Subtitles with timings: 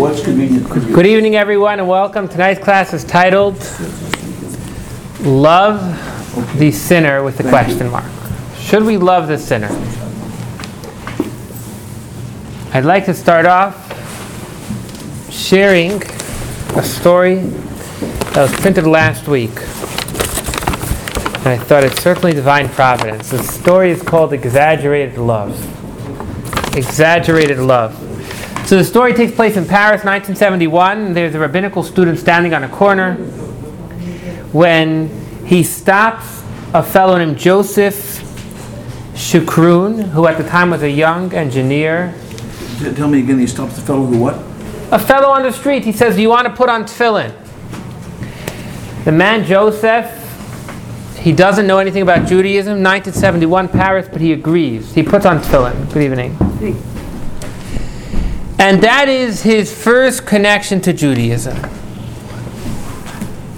[0.00, 0.94] What's convenient for you?
[0.94, 2.26] Good evening, everyone, and welcome.
[2.26, 3.58] Tonight's class is titled
[5.20, 5.78] Love
[6.58, 8.10] the Sinner with a question mark.
[8.56, 9.68] Should we love the sinner?
[12.72, 13.76] I'd like to start off
[15.30, 19.50] sharing a story that was printed last week.
[21.40, 23.32] And I thought it's certainly divine providence.
[23.32, 25.54] The story is called Exaggerated Love.
[26.74, 28.09] Exaggerated Love.
[28.70, 31.12] So the story takes place in Paris, 1971.
[31.12, 33.14] There's a rabbinical student standing on a corner
[34.52, 35.08] when
[35.44, 38.20] he stops a fellow named Joseph
[39.14, 42.14] Shukroon, who at the time was a young engineer.
[42.94, 44.34] Tell me again, he stops the fellow who what?
[44.92, 47.34] A fellow on the street, he says, Do you want to put on tefillin?
[49.04, 50.06] The man Joseph,
[51.18, 54.94] he doesn't know anything about Judaism, 1971 Paris, but he agrees.
[54.94, 55.92] He puts on tefillin.
[55.92, 56.89] Good evening.
[58.60, 61.56] And that is his first connection to Judaism.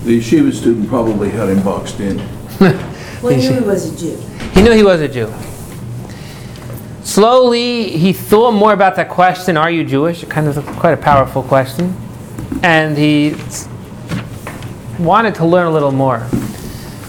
[0.04, 2.18] The yeshiva student probably had him boxed in.
[3.20, 4.16] Well, he knew he was a Jew.
[4.52, 5.32] He knew he was a Jew.
[7.02, 10.24] Slowly, he thought more about that question, Are you Jewish?
[10.24, 11.96] Kind of quite a powerful question.
[12.62, 13.34] And he
[15.00, 16.28] wanted to learn a little more.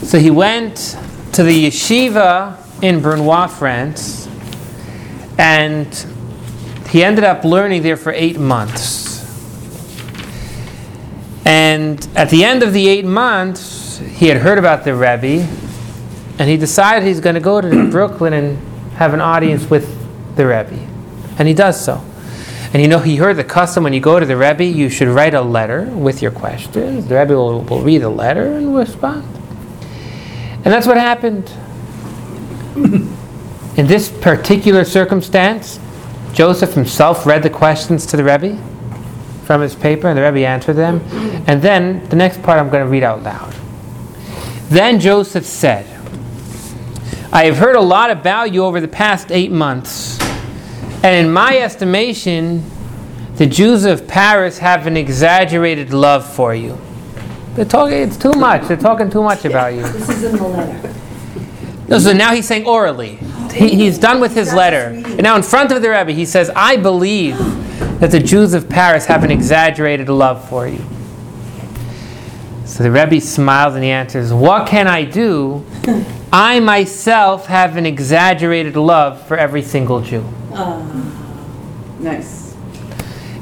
[0.01, 0.97] So he went
[1.33, 4.27] to the yeshiva in Brunoy, France,
[5.37, 6.12] and
[6.93, 9.19] he ended up learning there for eight months.
[11.43, 15.41] And at the end of the eight months, he had heard about the Rebbe,
[16.37, 18.59] and he decided he's going to go to Brooklyn and
[18.93, 19.89] have an audience with
[20.35, 20.87] the Rebbe.
[21.39, 21.99] And he does so.
[22.73, 25.07] And you know, he heard the custom when you go to the Rebbe, you should
[25.07, 27.07] write a letter with your questions.
[27.07, 29.25] The Rebbe will, will read the letter and respond.
[30.63, 31.51] And that's what happened.
[33.77, 35.79] In this particular circumstance,
[36.33, 38.57] Joseph himself read the questions to the Rebbe
[39.45, 40.99] from his paper, and the Rebbe answered them.
[41.47, 43.53] And then the next part I'm going to read out loud.
[44.69, 45.85] Then Joseph said,
[47.31, 50.19] I have heard a lot about you over the past eight months,
[51.03, 52.63] and in my estimation,
[53.35, 56.79] the Jews of Paris have an exaggerated love for you.
[57.55, 58.67] They're talking, it's too much.
[58.67, 59.81] They're talking too much about you.
[59.83, 60.93] This is in the letter.
[61.87, 63.19] No, so now he's saying orally.
[63.53, 64.89] He, he's done with his letter.
[64.95, 67.37] And now in front of the Rebbe, he says, I believe
[67.99, 70.83] that the Jews of Paris have an exaggerated love for you.
[72.65, 75.63] So the Rebbe smiles and he answers, What can I do?
[76.31, 80.27] I myself have an exaggerated love for every single Jew.
[80.53, 80.81] Ah,
[81.99, 82.55] nice.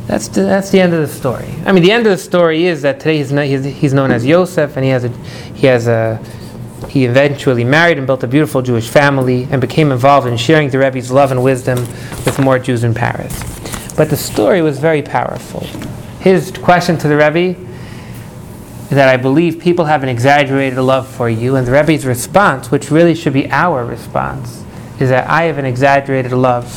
[0.07, 1.47] That's the, that's the end of the story.
[1.65, 4.25] I mean, the end of the story is that today he's, he's, he's known as
[4.25, 5.09] Yosef, and he has a
[5.55, 6.21] he has a
[6.89, 10.79] he eventually married and built a beautiful Jewish family and became involved in sharing the
[10.79, 11.79] Rebbe's love and wisdom
[12.25, 13.33] with more Jews in Paris.
[13.95, 15.61] But the story was very powerful.
[16.19, 17.59] His question to the Rebbe
[18.89, 22.91] that I believe people have an exaggerated love for you, and the Rebbe's response, which
[22.91, 24.65] really should be our response,
[24.99, 26.69] is that I have an exaggerated love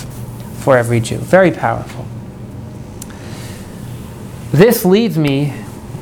[0.63, 1.19] for every Jew.
[1.19, 2.07] Very powerful.
[4.53, 5.53] This leads me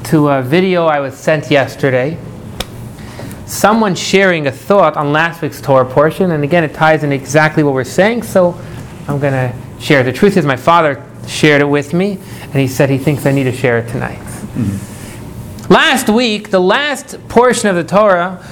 [0.04, 2.18] to a video I was sent yesterday.
[3.52, 7.62] Someone sharing a thought on last week's Torah portion, and again, it ties in exactly
[7.62, 8.58] what we're saying, so
[9.06, 10.02] I'm going to share.
[10.02, 13.30] The truth is, my father shared it with me, and he said he thinks I
[13.30, 14.16] need to share it tonight.
[14.16, 15.70] Mm-hmm.
[15.70, 18.42] Last week, the last portion of the Torah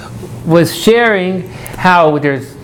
[0.45, 2.55] was sharing how there's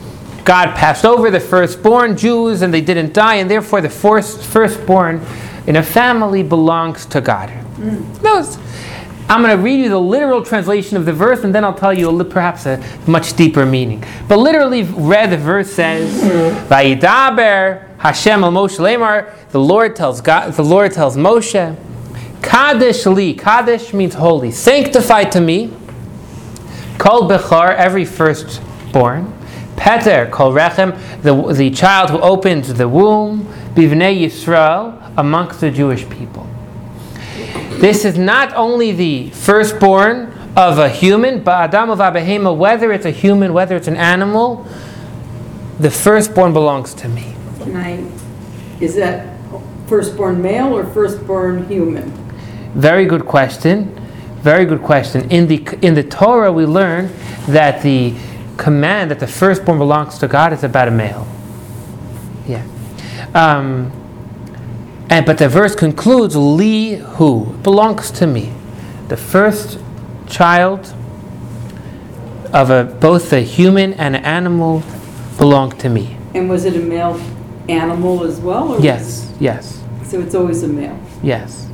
[0.46, 5.26] God passed over the firstborn Jews and they didn't die, and therefore the first, firstborn
[5.66, 7.50] in a family belongs to God.
[7.78, 8.22] Mm.
[8.22, 8.60] Those-
[9.30, 11.94] I'm going to read you the literal translation of the verse, and then I'll tell
[11.94, 14.04] you a, perhaps a much deeper meaning.
[14.30, 16.68] But literally, read the verse says, mm-hmm.
[16.68, 20.54] "Vayidaber Hashem al Moshe Lemar." The Lord tells God.
[20.54, 21.76] The Lord tells Moshe,
[22.42, 24.52] "Kadesh li." Kadesh means holy.
[24.52, 25.74] Sanctify to me.
[26.98, 29.34] Kol Bechar, every firstborn.
[29.76, 33.46] Peter, Kol Rechem, the, the child who opens the womb.
[33.76, 36.48] Bivnei Yisrael, amongst the Jewish people.
[37.80, 43.06] This is not only the firstborn of a human, but Adam of Abahema, whether it's
[43.06, 44.66] a human, whether it's an animal,
[45.80, 47.36] the firstborn belongs to me.
[47.60, 48.04] Can I,
[48.80, 49.38] is that
[49.88, 52.12] firstborn male or firstborn human?
[52.74, 53.94] Very good question.
[54.42, 55.30] Very good question.
[55.30, 57.12] In the in the Torah, we learn
[57.48, 58.16] that the
[58.58, 61.28] command that the firstborn belongs to God is about a male.
[62.48, 62.66] Yeah.
[63.36, 63.92] Um,
[65.10, 68.52] and but the verse concludes, Li Hu belongs to me.
[69.08, 69.80] The first
[70.28, 70.94] child
[72.54, 74.84] of a, both a human and an animal
[75.38, 76.18] belonged to me.
[76.34, 77.20] And was it a male
[77.70, 78.82] animal as well?
[78.82, 79.82] yes, yes.
[80.04, 80.98] So it's always a male?
[81.22, 81.68] Yes.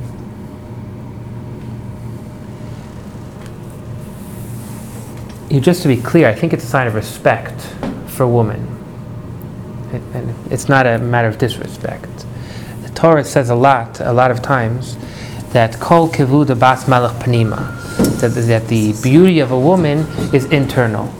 [5.50, 7.60] Just to be clear, I think it's a sign of respect
[8.08, 8.60] for woman.
[9.92, 12.26] It, and it's not a matter of disrespect.
[13.04, 14.96] Torah says a lot, a lot of times,
[15.52, 17.60] that kol kivuda bas malach panima,
[18.18, 19.98] that, that the beauty of a woman
[20.32, 21.12] is internal.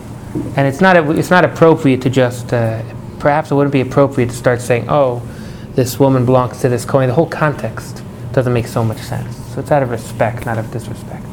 [0.57, 2.81] And it's not, it's not appropriate to just, uh,
[3.19, 5.21] perhaps it wouldn't be appropriate to start saying, oh,
[5.75, 7.07] this woman belongs to this coin.
[7.07, 9.35] The whole context doesn't make so much sense.
[9.53, 11.23] So it's out of respect, not of disrespect.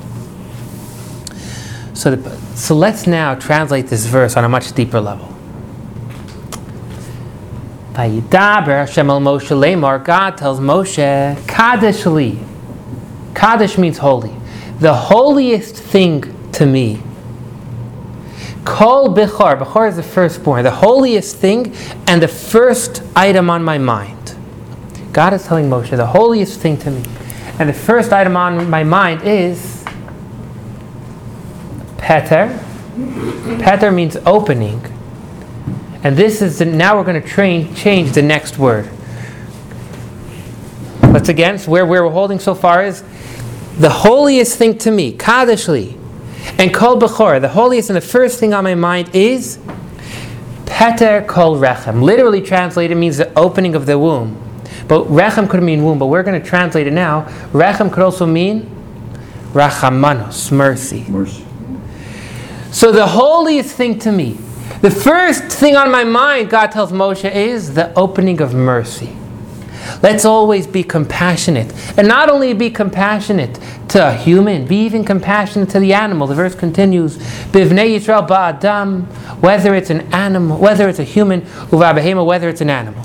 [1.94, 5.31] So, the, so let's now translate this verse on a much deeper level.
[7.92, 10.02] Vayidaber Hashem el Moshe lemar.
[10.02, 12.38] God tells Moshe, Kadesh li.
[13.34, 14.34] Kadesh means holy.
[14.78, 16.22] The holiest thing
[16.52, 17.02] to me.
[18.64, 19.58] Kol Bechor.
[19.60, 20.64] Bechor is the firstborn.
[20.64, 21.74] The holiest thing
[22.06, 24.36] and the first item on my mind.
[25.12, 27.04] God is telling Moshe, the holiest thing to me.
[27.58, 29.84] And the first item on my mind is
[31.98, 32.58] Peter.
[33.64, 34.80] Peter means opening.
[36.04, 38.88] And this is the, now we're going to train, change the next word.
[41.02, 43.04] Let's again, so where, where we're holding so far is
[43.78, 45.98] the holiest thing to me, Kadeshli,
[46.58, 47.40] and Kol Bechor.
[47.40, 49.58] The holiest and the first thing on my mind is
[50.66, 52.02] Peter Kol Rechem.
[52.02, 54.38] Literally translated means the opening of the womb.
[54.88, 57.22] But Rechem could mean womb, but we're going to translate it now.
[57.52, 58.68] Rechem could also mean
[59.52, 61.04] Rachamanos, mercy.
[61.08, 61.44] Mercy.
[62.72, 64.38] So the holiest thing to me,
[64.80, 69.16] the first thing on my mind, God tells Moshe, is the opening of mercy.
[70.02, 71.72] Let's always be compassionate.
[71.98, 76.26] And not only be compassionate to a human, be even compassionate to the animal.
[76.26, 79.04] The verse continues, Bivnei Yisrael ba'adam,
[79.40, 83.04] whether it's an animal, whether it's a human, uvabehema, whether it's an animal.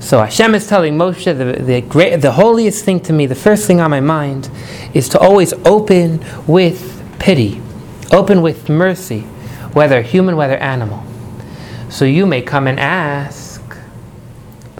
[0.00, 3.66] So Hashem is telling Moshe, the, the, great, the holiest thing to me, the first
[3.66, 4.48] thing on my mind,
[4.94, 7.60] is to always open with pity,
[8.12, 9.26] open with mercy,
[9.76, 11.04] whether human, whether animal.
[11.90, 13.60] So you may come and ask,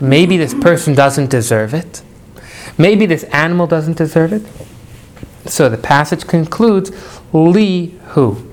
[0.01, 2.01] maybe this person doesn't deserve it.
[2.79, 4.43] Maybe this animal doesn't deserve it.
[5.51, 6.93] So the passage concludes,
[7.35, 8.51] Li who?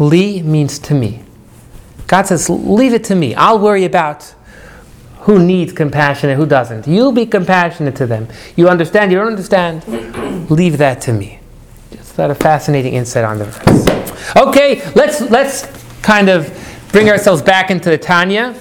[0.00, 1.22] Li means to me.
[2.08, 3.36] God says, leave it to me.
[3.36, 4.34] I'll worry about
[5.20, 6.88] who needs compassion and who doesn't.
[6.88, 8.26] You be compassionate to them.
[8.56, 9.86] You understand, you don't understand,
[10.50, 11.38] leave that to me.
[11.92, 13.87] Just that a fascinating insight on the verse.
[14.36, 15.66] Okay, let's let's
[16.02, 16.52] kind of
[16.92, 18.54] bring ourselves back into the Tanya.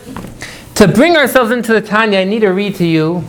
[0.75, 3.23] To bring ourselves into the Tanya, I need to read to you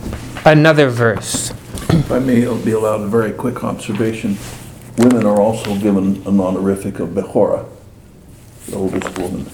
[0.45, 1.51] another verse.
[1.89, 4.37] If I may be allowed a very quick observation,
[4.97, 7.65] women are also given an honorific of Bechora,
[8.67, 9.45] the oldest woman.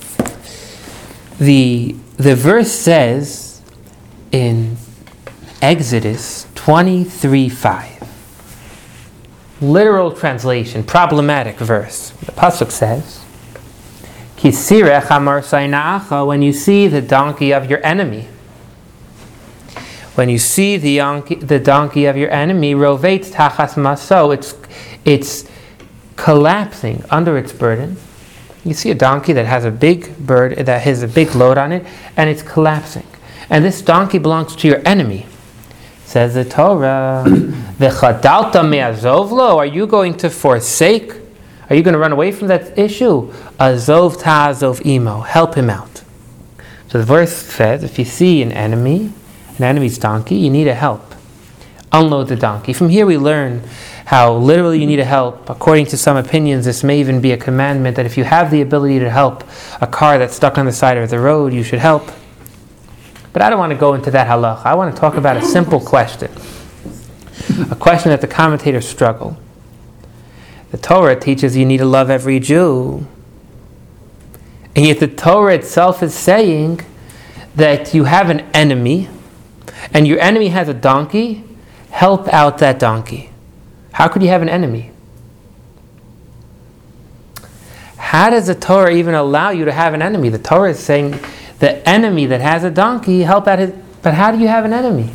[1.39, 3.61] The the verse says
[4.31, 4.77] in
[5.61, 7.94] Exodus 23 5.
[9.61, 12.09] Literal translation, problematic verse.
[12.09, 13.23] The Pasuk says,
[14.35, 18.27] Kisirech amar when you see the donkey of your enemy.
[20.15, 24.55] When you see the donkey, the donkey of your enemy, rovet tachas maso, it's,
[25.03, 25.49] it's
[26.15, 27.97] collapsing under its burden.
[28.63, 31.71] You see a donkey that has a big bird, that has a big load on
[31.71, 31.85] it,
[32.17, 33.05] and it's collapsing.
[33.49, 35.27] And this donkey belongs to your enemy.
[36.05, 41.13] Says the Torah, "V'chadalta me'azovlo." Are you going to forsake?
[41.69, 43.33] Are you going to run away from that issue?
[43.59, 45.21] Azov ta'azov imo.
[45.21, 46.03] Help him out.
[46.89, 49.11] So the verse says, if you see an enemy,
[49.57, 51.15] an enemy's donkey, you need a help.
[51.91, 52.71] Unload the donkey.
[52.71, 53.63] From here we learn
[54.05, 55.49] how literally you need a help.
[55.49, 58.61] According to some opinions, this may even be a commandment that if you have the
[58.61, 59.43] ability to help
[59.81, 62.11] a car that's stuck on the side of the road, you should help.
[63.35, 64.65] But I don't want to go into that halach.
[64.65, 66.31] I want to talk about a simple question.
[67.69, 69.35] A question that the commentators struggle.
[70.71, 73.05] The Torah teaches you need to love every Jew.
[74.73, 76.79] And yet the Torah itself is saying
[77.57, 79.09] that you have an enemy,
[79.93, 81.43] and your enemy has a donkey,
[81.89, 83.31] help out that donkey.
[83.91, 84.91] How could you have an enemy?
[87.97, 90.29] How does the Torah even allow you to have an enemy?
[90.29, 91.19] The Torah is saying
[91.65, 93.71] the enemy that has a donkey, help out his.
[94.03, 95.09] But how do you have an enemy?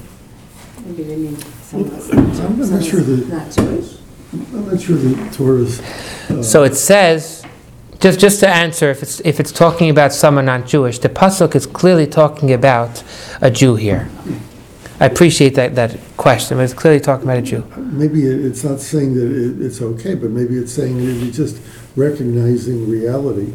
[0.85, 3.97] Maybe they mean someone that's I'm not sure that's that- not Jewish.
[4.33, 7.45] I'm not sure the Torah's, uh, So it says,
[8.01, 11.55] just, just to answer, if it's, if it's talking about someone not Jewish, the Pasuk
[11.55, 13.05] is clearly talking about
[13.41, 14.09] a Jew here.
[14.99, 17.65] I appreciate that, that question, but it's clearly talking about a Jew.
[17.77, 21.57] maybe it's not saying that it- it's okay, but maybe it's saying that it's just
[21.97, 23.53] recognizing reality.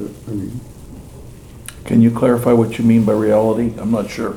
[0.00, 0.60] I mean,
[1.84, 3.74] Can you clarify what you mean by reality?
[3.78, 4.36] I'm not sure.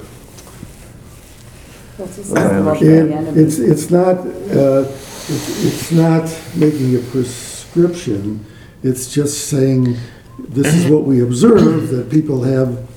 [1.98, 2.82] That's a I symbol of understand.
[3.12, 3.42] the and enemy.
[3.44, 6.24] it's, it's not, uh, it's it's not
[6.56, 8.46] making a prescription.
[8.82, 9.96] It's just saying,
[10.40, 12.88] this is what we observe, that people have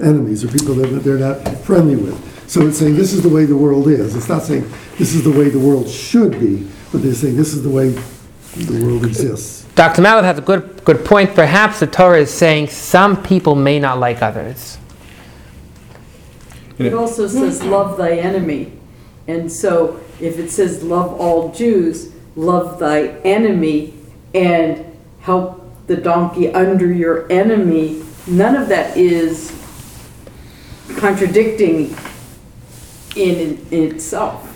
[0.00, 2.18] enemies or people that they're not friendly with.
[2.48, 4.16] So it's saying, this is the way the world is.
[4.16, 7.52] It's not saying, this is the way the world should be, but they're saying, this
[7.54, 7.94] is the way
[8.56, 9.64] the world exists.
[9.74, 10.02] Dr.
[10.02, 11.34] Mallet has a good, good point.
[11.34, 14.78] Perhaps the Torah is saying some people may not like others.
[16.78, 18.72] It also says, love thy enemy.
[19.28, 23.94] And so if it says, love all Jews, love thy enemy,
[24.34, 24.84] and
[25.20, 29.50] help the donkey under your enemy, none of that is
[30.96, 31.96] contradicting
[33.16, 34.51] in, in itself.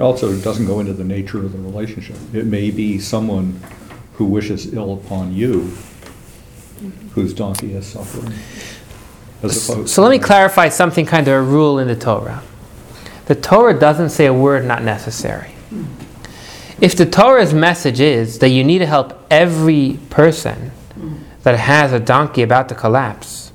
[0.00, 2.16] Also, it Also, doesn't go into the nature of the relationship.
[2.32, 3.60] It may be someone
[4.14, 5.72] who wishes ill upon you,
[7.12, 8.32] whose donkey is suffering.
[9.42, 12.42] opposed So let me clarify something kind of a rule in the Torah.
[13.26, 15.52] The Torah doesn't say a word not necessary.
[16.80, 20.70] If the Torah's message is that you need to help every person
[21.42, 23.52] that has a donkey about to collapse,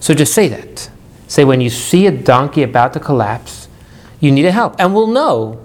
[0.00, 0.90] so just say that.
[1.28, 3.63] Say when you see a donkey about to collapse,
[4.24, 4.76] you need to help.
[4.78, 5.64] And we'll know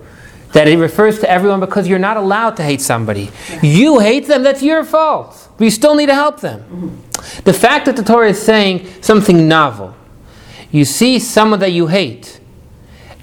[0.53, 3.29] that it refers to everyone because you're not allowed to hate somebody.
[3.61, 5.49] You hate them, that's your fault.
[5.57, 6.61] But you still need to help them.
[6.61, 7.43] Mm-hmm.
[7.43, 9.95] The fact that the Torah is saying something novel,
[10.71, 12.39] you see someone that you hate,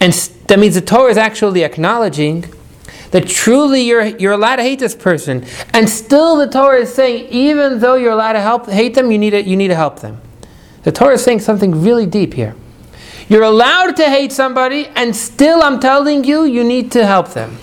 [0.00, 0.12] and
[0.47, 2.45] that means the Torah is actually acknowledging
[3.11, 5.45] that truly you're, you're allowed to hate this person.
[5.73, 9.19] And still the Torah is saying, even though you're allowed to help, hate them, you
[9.19, 10.21] need to, you need to help them.
[10.83, 12.55] The Torah is saying something really deep here.
[13.28, 17.59] You're allowed to hate somebody, and still I'm telling you, you need to help them.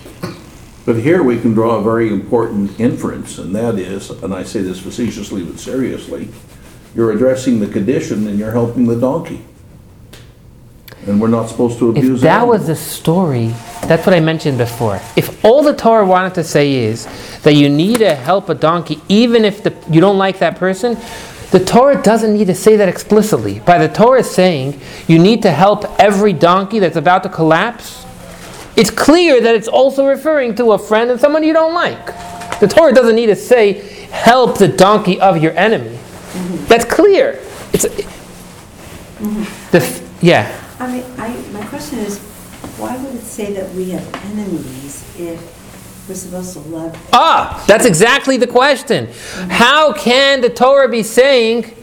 [0.84, 4.60] But here we can draw a very important inference, and that is, and I say
[4.60, 6.28] this facetiously but seriously,
[6.94, 9.42] you're addressing the condition and you're helping the donkey.
[11.06, 12.58] And we're not supposed to abuse If that animals.
[12.60, 13.48] was the story,
[13.86, 15.00] that's what I mentioned before.
[15.16, 17.06] If all the Torah wanted to say is
[17.42, 20.96] that you need to help a donkey, even if the, you don't like that person,
[21.54, 23.60] the Torah doesn't need to say that explicitly.
[23.60, 28.04] By the Torah saying you need to help every donkey that's about to collapse,
[28.76, 32.06] it's clear that it's also referring to a friend and someone you don't like.
[32.58, 33.74] The Torah doesn't need to say
[34.10, 35.96] help the donkey of your enemy.
[35.96, 36.64] Mm-hmm.
[36.66, 37.38] That's clear.
[37.72, 37.84] It's
[39.70, 40.60] the yeah.
[40.80, 42.18] I mean, I, my question is,
[42.78, 45.53] why would it say that we have enemies if
[46.08, 47.10] we're supposed to love?
[47.12, 49.08] Ah, that's exactly the question.
[49.48, 51.74] How can the Torah be saying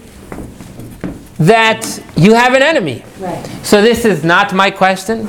[1.40, 3.04] that you have an enemy?
[3.20, 3.44] Right.
[3.64, 5.28] So this is not my question.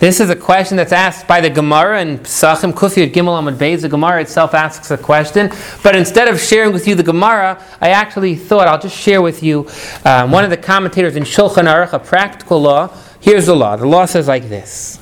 [0.00, 3.82] This is a question that's asked by the Gemara and Pesachim Kufiyot Gimel Amud Beis.
[3.82, 5.50] The Gemara itself asks a question,
[5.82, 9.42] but instead of sharing with you the Gemara, I actually thought I'll just share with
[9.42, 9.68] you
[10.04, 12.90] um, one of the commentators in Shulchan Aruch, a practical law.
[13.20, 13.76] Here's the law.
[13.76, 14.98] The law says like this: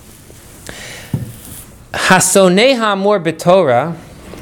[1.93, 3.97] B'Torah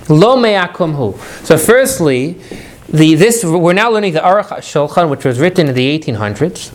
[0.09, 1.45] lo me'akumhu.
[1.45, 2.41] So, firstly,
[2.89, 6.73] the this we're now learning the Aruch Shulchan, which was written in the 1800s.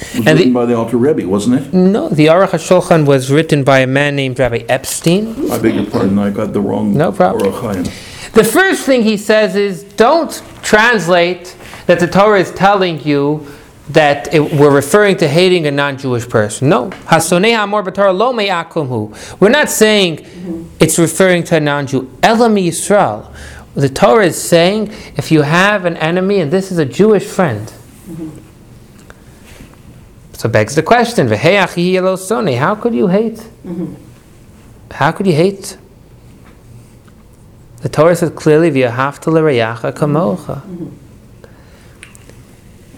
[0.00, 1.74] was and written the- by the Alter Rebbe, wasn't it?
[1.74, 5.50] No, the Aruch HaShulchan was written by a man named Rabbi Epstein.
[5.50, 6.96] I beg your pardon, I got the wrong.
[6.96, 7.84] No problem.
[8.34, 11.56] The first thing he says is don't translate
[11.86, 13.44] that the Torah is telling you
[13.90, 16.68] that it, we're referring to hating a non-Jewish person.
[16.68, 16.90] No.
[16.90, 19.14] Hasonei ha'amor b'Torah lo me'akum.
[19.40, 20.76] We're not saying mm-hmm.
[20.80, 22.10] it's referring to a non-Jew.
[22.22, 23.34] Elam Yisrael.
[23.74, 27.68] The Torah is saying if you have an enemy and this is a Jewish friend.
[27.68, 28.38] Mm-hmm.
[30.32, 33.36] So begs the question, "V'hei how could you hate?
[33.36, 33.94] Mm-hmm.
[34.92, 35.76] How could you hate?
[37.82, 40.62] The Torah says clearly, "V'yahavta l'reyacha kamocha."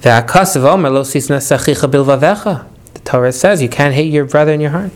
[0.03, 0.25] The
[3.05, 4.93] Torah says you can't hate your brother in your heart.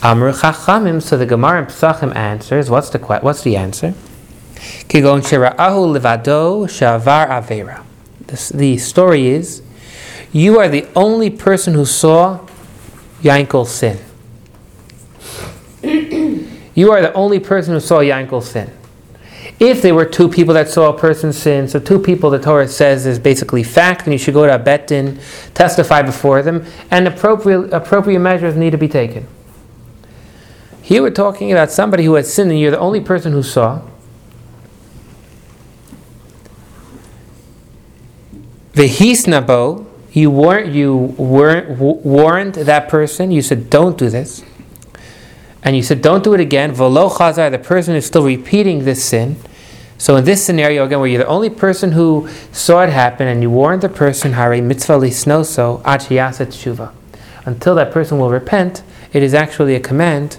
[0.00, 2.68] So the Gemara in Pesachim answers.
[2.68, 3.94] What's the What's the answer?
[4.88, 5.22] Kigon
[6.66, 7.84] shavar avera.
[8.26, 9.62] The story is,
[10.32, 12.40] you are the only person who saw
[13.22, 13.98] Yankel sin.
[16.78, 18.72] You are the only person who saw Yankel sin.
[19.58, 22.68] If there were two people that saw a person sin, so two people the Torah
[22.68, 25.18] says is basically fact, and you should go to a bet din,
[25.52, 29.26] testify before them, and appropriate, appropriate measures need to be taken.
[30.80, 33.82] Here we're talking about somebody who has sinned, and you're the only person who saw.
[38.74, 43.32] Vehisnabo, you weren't you weren't warned that person.
[43.32, 44.44] You said, "Don't do this,"
[45.64, 49.04] and you said, "Don't do it again." Velo chazar, the person is still repeating this
[49.04, 49.36] sin.
[49.98, 53.42] So in this scenario again, where you're the only person who saw it happen, and
[53.42, 56.90] you warned the person, "Hare mitzvah lisnoso ad sheyaseh tshuva,"
[57.44, 60.36] until that person will repent, it is actually a command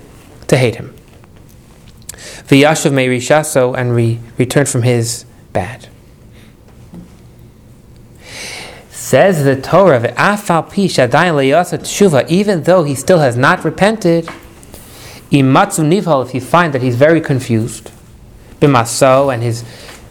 [0.47, 0.93] to hate him.
[2.47, 5.87] V'yashav me rishaso, and re- return from his bad.
[8.89, 14.29] Says the Torah, "Ve'afal pi shadayin leyasa tshuva," even though he still has not repented,
[15.31, 17.91] imatzu nivhal, if you find that he's very confused,
[18.59, 19.63] bimaso, and his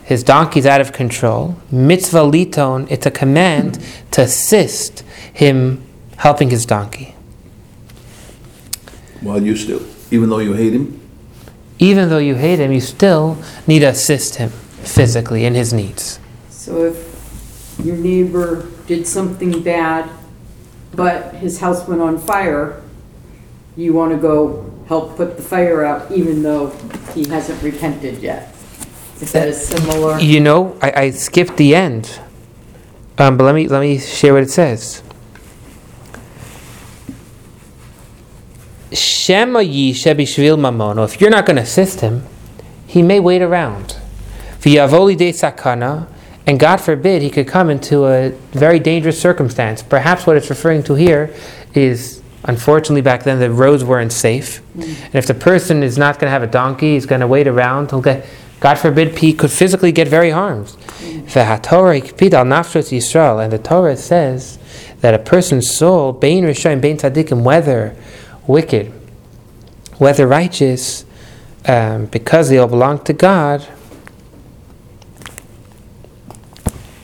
[0.05, 3.79] his donkey's out of control, mitzvah liton, it's a command
[4.11, 5.01] to assist
[5.35, 5.85] him
[6.17, 7.15] helping his donkey.
[9.21, 10.99] While you still, even though you hate him,
[11.79, 13.37] Even though you hate him, you still
[13.67, 14.51] need to assist him
[14.83, 16.19] physically in his needs.
[16.51, 20.11] So if your neighbor did something bad,
[20.93, 22.83] but his house went on fire,
[23.77, 26.71] you want to go help put the fire out even though
[27.15, 28.55] he hasn't repented yet.
[29.21, 30.19] Is that a similar?
[30.19, 32.21] You know, I, I skipped the end,
[33.19, 35.03] um, but let me let me share what it says.
[38.93, 41.05] Shema b'shvil mamono.
[41.05, 42.25] If you're not going to assist him,
[42.87, 43.97] he may wait around.
[44.61, 46.07] V'yavoli de sakana,
[46.47, 49.83] and God forbid he could come into a very dangerous circumstance.
[49.83, 51.35] Perhaps what it's referring to here
[51.75, 54.83] is, unfortunately, back then the roads weren't safe, mm.
[54.83, 57.47] and if the person is not going to have a donkey, he's going to wait
[57.47, 57.91] around.
[57.91, 58.27] He'll get,
[58.61, 60.67] God forbid, he could physically get very harmed.
[60.67, 61.23] Mm.
[61.23, 64.59] V'hatorah ikpid al nafshos Yisrael, and the Torah says
[65.01, 67.97] that a person's soul, bein rishayim, bein tzaddikim, whether
[68.47, 68.93] wicked,
[69.99, 71.05] whether righteous,
[71.67, 73.67] um, because they all belong to God,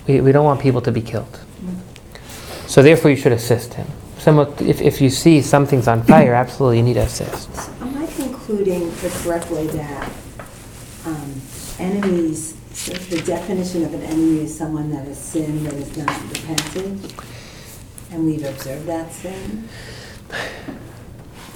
[0.07, 1.41] we, we don't want people to be killed.
[1.63, 1.79] Mm.
[2.69, 3.87] So therefore, you should assist him.
[4.25, 7.51] Some, if, if you see something's on fire, absolutely you need to assist.
[7.83, 10.11] Am I concluding the correct way that
[11.05, 11.43] um,
[11.79, 16.23] enemies, so the definition of an enemy is someone that has sinned and is not
[16.33, 17.13] repented?
[18.13, 19.69] And we've observed that sin?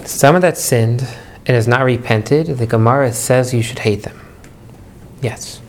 [0.04, 1.08] Someone that sinned
[1.46, 4.20] and has not repented, the Gemara says you should hate them.
[5.22, 5.62] Yes.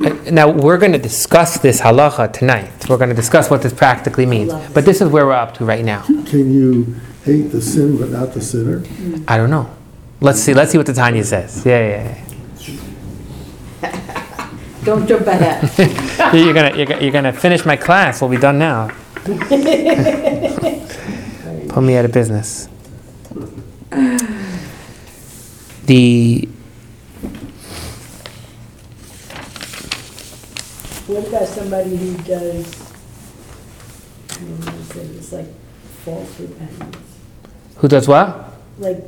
[0.00, 2.88] Uh, Now, we're going to discuss this halacha tonight.
[2.88, 4.52] We're going to discuss what this practically means.
[4.72, 6.02] But this is where we're up to right now.
[6.02, 8.82] Can you hate the sin but not the sinner?
[9.28, 9.70] I don't know.
[10.20, 10.54] Let's see.
[10.54, 11.64] Let's see what the Tanya says.
[11.64, 12.16] Yeah, yeah,
[13.82, 14.50] yeah.
[14.84, 15.70] Don't jump ahead.
[15.78, 16.32] yeah.
[16.44, 18.20] You're gonna, you're gonna, you're gonna finish my class.
[18.20, 18.88] We'll be done now.
[19.24, 19.40] Put
[21.82, 22.68] me out of business.
[25.86, 26.48] The
[31.06, 32.92] What about somebody who does,
[34.30, 35.46] I don't know, what to say, it's like
[36.04, 36.96] false repentance?
[37.76, 38.52] who does what?
[38.78, 39.04] Like,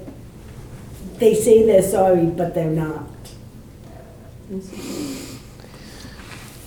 [1.18, 3.08] they say they're sorry, but they're not.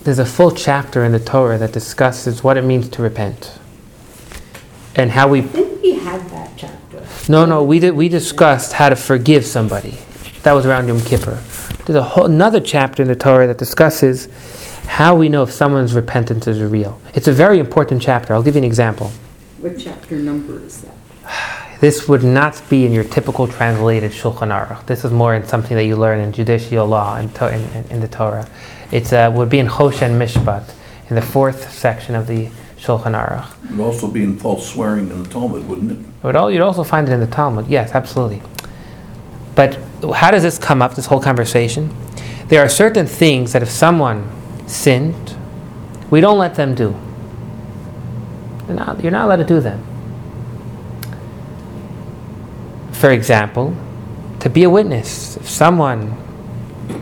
[0.02, 3.58] There's a full chapter in the Torah that discusses what it means to repent
[4.96, 7.06] and how we I think we had that chapter.
[7.28, 7.92] No, no, we did.
[7.92, 9.98] We discussed how to forgive somebody.
[10.42, 11.40] That was around Yom Kippur.
[11.86, 14.28] There's a whole another chapter in the Torah that discusses
[14.90, 17.00] how we know if someone's repentance is real.
[17.14, 18.34] It's a very important chapter.
[18.34, 19.12] I'll give you an example.
[19.60, 20.94] What chapter number is that?
[21.80, 24.84] This would not be in your typical translated Shulchan Aruch.
[24.84, 28.00] This is more in something that you learn in judicial law in, in, in, in
[28.00, 28.46] the Torah.
[28.92, 30.74] It uh, would be in Choshen Mishpat,
[31.08, 33.48] in the fourth section of the Shulchan Aruch.
[33.64, 35.98] it would also be in false swearing in the Talmud, wouldn't it?
[36.00, 37.66] It would al- You'd also find it in the Talmud.
[37.68, 38.42] Yes, absolutely.
[39.54, 39.78] But
[40.14, 41.94] how does this come up, this whole conversation?
[42.48, 44.39] There are certain things that if someone
[44.70, 45.36] sinned,
[46.10, 46.96] we don't let them do.
[48.66, 49.84] You're not, allowed to do them.
[52.92, 53.76] For example,
[54.40, 55.36] to be a witness.
[55.36, 56.12] If someone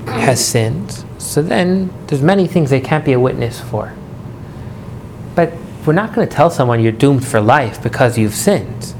[0.07, 3.93] has sinned, so then there's many things they can't be a witness for.
[5.35, 5.53] But
[5.87, 8.95] we're not going to tell someone you're doomed for life because you've sinned.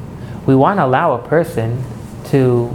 [0.47, 1.83] We want to allow a person
[2.27, 2.75] to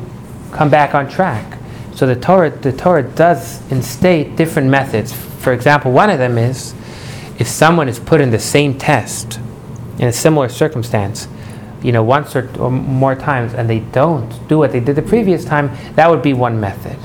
[0.51, 1.59] come back on track.
[1.95, 5.13] So the Torah, the Torah does instate different methods.
[5.13, 6.73] For example, one of them is
[7.39, 9.39] if someone is put in the same test
[9.99, 11.27] in a similar circumstance,
[11.83, 15.01] you know, once or, or more times, and they don't do what they did the
[15.01, 16.97] previous time, that would be one method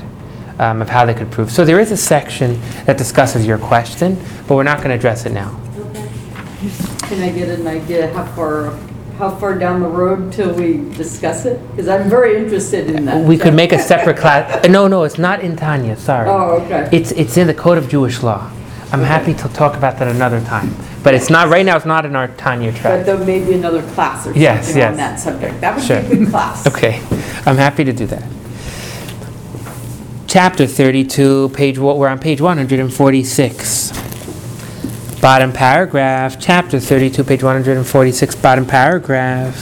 [0.59, 1.51] um, of how they could prove.
[1.51, 5.25] So there is a section that discusses your question, but we're not going to address
[5.25, 5.59] it now.
[5.77, 6.09] Okay.
[7.07, 8.77] Can I get an idea how far,
[9.19, 11.59] how far down the road till we discuss it?
[11.71, 13.25] Because I'm very interested in that.
[13.25, 14.65] We could make a separate class.
[14.65, 15.97] Uh, no, no, it's not in Tanya.
[15.97, 16.29] Sorry.
[16.29, 16.89] Oh, okay.
[16.93, 18.49] It's it's in the Code of Jewish Law.
[18.93, 21.75] I'm happy to talk about that another time, but it's not right now.
[21.75, 22.83] It's not in our Tanya track.
[22.83, 23.05] But track.
[23.05, 24.91] there may be another class or Yes, something yes.
[24.91, 25.61] on that subject.
[25.61, 26.01] That would Sure.
[26.01, 26.65] be a good class.
[26.65, 27.01] Okay,
[27.45, 28.23] I'm happy to do that.
[30.27, 31.77] Chapter 32, page.
[31.77, 33.91] We're on page 146.
[35.21, 39.53] Bottom paragraph, chapter 32, page 146, bottom paragraph.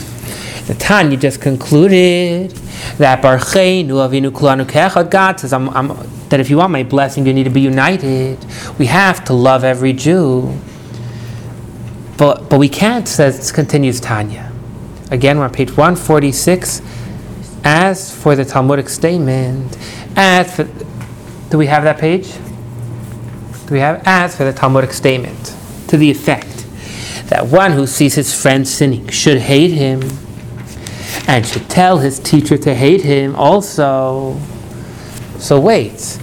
[0.68, 2.52] The Tanya just concluded
[2.98, 5.88] that Barcheinu Avinu Kulanu God says I'm, I'm,
[6.28, 8.38] that if you want my blessing, you need to be united.
[8.78, 10.56] We have to love every Jew.
[12.16, 14.52] But, but we can't, says, continues Tanya.
[15.10, 16.82] Again, we're on page 146.
[17.64, 19.76] As for the Talmudic statement,
[20.14, 20.68] as for,
[21.50, 22.32] do we have that page?
[23.70, 25.54] We have as for the Talmudic statement
[25.88, 26.66] to the effect
[27.26, 30.02] that one who sees his friend sinning should hate him
[31.26, 34.40] and should tell his teacher to hate him also.
[35.38, 36.18] So wait,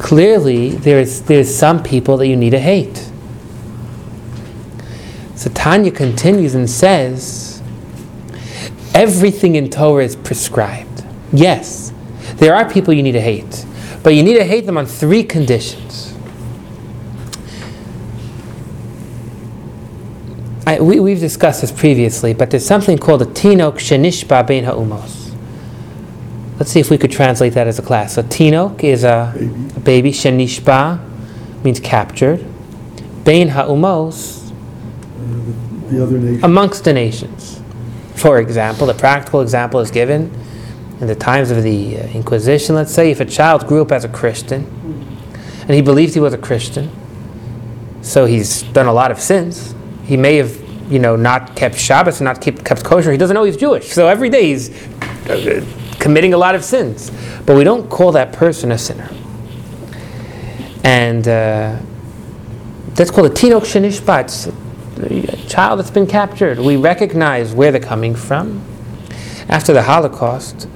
[0.00, 3.10] clearly there's there's some people that you need to hate.
[5.36, 7.62] So Tanya continues and says,
[8.94, 11.04] everything in Torah is prescribed.
[11.32, 11.92] Yes,
[12.36, 13.64] there are people you need to hate,
[14.02, 16.11] but you need to hate them on three conditions.
[20.66, 25.34] I, we, we've discussed this previously, but there's something called a tinok shenishba bein ha'umos.
[26.58, 28.14] Let's see if we could translate that as a class.
[28.14, 29.70] So tinok is a Baby.
[29.76, 32.44] a baby, shenishba means captured.
[33.24, 34.52] Bein ha'umos,
[35.90, 36.44] The other nation.
[36.44, 37.60] amongst the nations.
[38.14, 40.32] For example, the practical example is given
[41.00, 42.76] in the times of the uh, Inquisition.
[42.76, 44.64] Let's say if a child grew up as a Christian
[45.62, 46.88] and he believed he was a Christian,
[48.02, 49.74] so he's done a lot of sins.
[50.04, 50.56] He may have,
[50.90, 53.12] you know, not kept Shabbos and not kept, kept kosher.
[53.12, 54.70] He doesn't know he's Jewish, so every day he's
[55.28, 55.64] uh,
[55.98, 57.10] committing a lot of sins.
[57.46, 59.10] But we don't call that person a sinner.
[60.84, 61.78] And uh,
[62.94, 64.24] that's called a tinok shenishba.
[64.24, 64.46] It's
[64.98, 66.58] a child that's been captured.
[66.58, 68.64] We recognize where they're coming from.
[69.48, 70.68] After the Holocaust,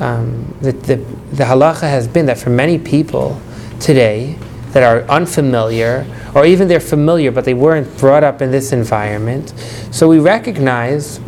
[0.00, 3.40] um, the, the, the halacha has been that for many people
[3.78, 4.38] today
[4.72, 9.50] that are unfamiliar, or even they're familiar but they weren't brought up in this environment,
[9.90, 11.18] so we recognize,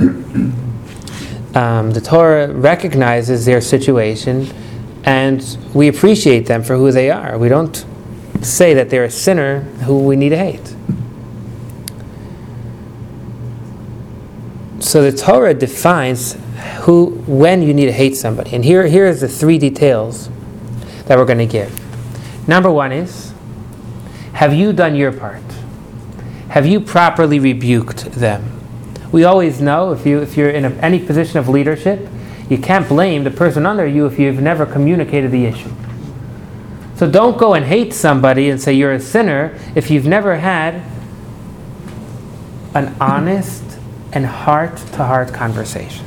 [1.54, 4.48] um, the Torah recognizes their situation
[5.04, 7.36] and we appreciate them for who they are.
[7.38, 7.84] We don't
[8.40, 10.74] say that they're a sinner who we need to hate.
[14.80, 16.36] So the Torah defines
[16.82, 18.54] who, when you need to hate somebody.
[18.54, 20.28] And here, here is the three details
[21.06, 21.78] that we're going to give.
[22.48, 23.33] Number one is,
[24.34, 25.42] have you done your part?
[26.48, 28.50] Have you properly rebuked them?
[29.10, 32.08] We always know if, you, if you're in a, any position of leadership,
[32.48, 35.70] you can't blame the person under you if you've never communicated the issue.
[36.96, 40.82] So don't go and hate somebody and say you're a sinner if you've never had
[42.74, 43.62] an honest
[44.12, 46.04] and heart to heart conversation.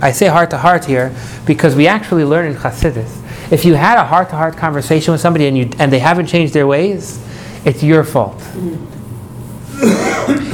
[0.00, 1.14] I say heart to heart here
[1.46, 3.20] because we actually learn in Hasidus.
[3.52, 6.26] If you had a heart to heart conversation with somebody and, you, and they haven't
[6.26, 7.20] changed their ways,
[7.64, 8.40] it's your fault.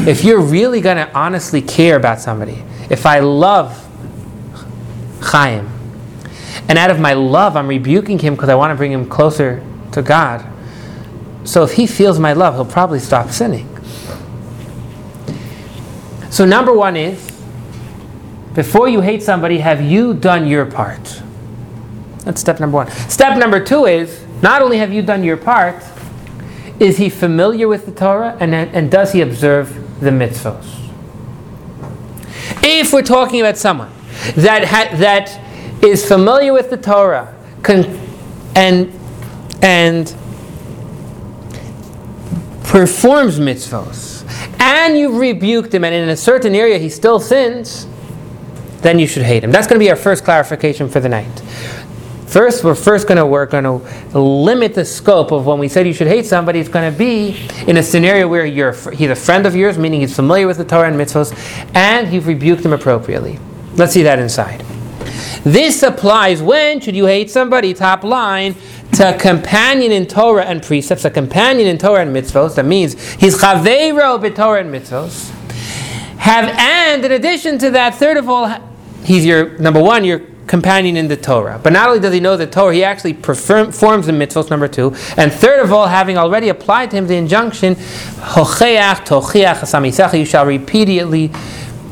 [0.06, 3.86] if you're really going to honestly care about somebody, if I love
[5.20, 5.68] Chaim,
[6.68, 9.64] and out of my love, I'm rebuking him because I want to bring him closer
[9.92, 10.46] to God.
[11.44, 13.66] So if he feels my love, he'll probably stop sinning.
[16.30, 17.30] So, number one is
[18.54, 21.22] before you hate somebody, have you done your part?
[22.24, 22.90] That's step number one.
[23.08, 25.82] Step number two is not only have you done your part,
[26.80, 30.78] is he familiar with the Torah and, and does he observe the mitzvos?
[32.62, 33.92] If we're talking about someone
[34.36, 37.84] that, ha- that is familiar with the Torah con-
[38.56, 38.92] and,
[39.62, 40.06] and
[42.64, 44.24] performs mitzvos,
[44.60, 47.86] and you've rebuked him, and in a certain area he still sins,
[48.80, 49.52] then you should hate him.
[49.52, 51.42] That's going to be our first clarification for the night.
[52.30, 55.84] First, we're first going to work going to limit the scope of when we said
[55.84, 56.60] you should hate somebody.
[56.60, 60.02] It's going to be in a scenario where you're he's a friend of yours, meaning
[60.02, 61.34] he's familiar with the Torah and mitzvos,
[61.74, 63.40] and you've rebuked him appropriately.
[63.74, 64.60] Let's see that inside.
[65.42, 67.74] This applies when should you hate somebody?
[67.74, 68.54] Top line
[68.92, 72.54] to a companion in Torah and precepts, a companion in Torah and mitzvos.
[72.54, 75.30] That means he's chaveiro b'Torah and mitzvos.
[76.18, 78.56] Have and in addition to that, third of all,
[79.02, 81.60] he's your number one, your companion in the Torah.
[81.62, 84.50] But not only does he know the Torah, he actually performs the mitzvos.
[84.50, 89.60] Number two, and third of all, having already applied to him the injunction, hocheach tochiach
[89.60, 91.30] asamisecha, you shall repeatedly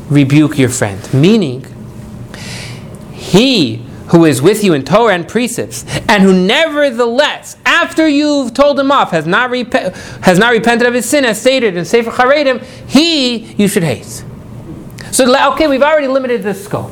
[0.09, 1.01] rebuke your friend.
[1.13, 1.65] Meaning,
[3.13, 3.77] he
[4.09, 8.91] who is with you in Torah and precepts, and who nevertheless, after you've told him
[8.91, 9.71] off, has not, rep-
[10.23, 14.25] has not repented of his sin, as stated in Sefer Charedim, he you should hate.
[15.11, 16.91] So, okay, we've already limited the scope.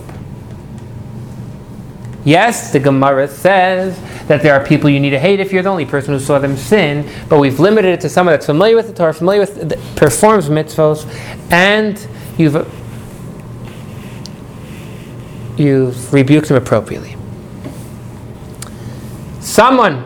[2.27, 5.69] Yes, the Gemara says that there are people you need to hate if you're the
[5.69, 8.87] only person who saw them sin, but we've limited it to someone that's familiar with
[8.87, 11.07] the Torah, familiar with, the, performs mitzvos,
[11.51, 12.05] and
[12.37, 12.55] you've
[15.57, 17.15] you've rebuked him appropriately.
[19.39, 20.03] someone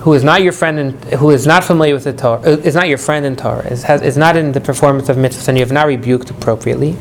[0.00, 2.74] who is not your friend and who is not familiar with the Torah, uh, is
[2.74, 5.56] not your friend in Torah, is, has, is not in the performance of mitzvahs, and
[5.56, 6.98] you have not rebuked appropriately,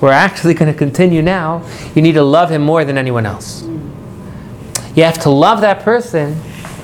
[0.00, 1.64] we're actually going to continue now.
[1.94, 3.69] You need to love him more than anyone else.
[4.94, 6.34] You have to love that person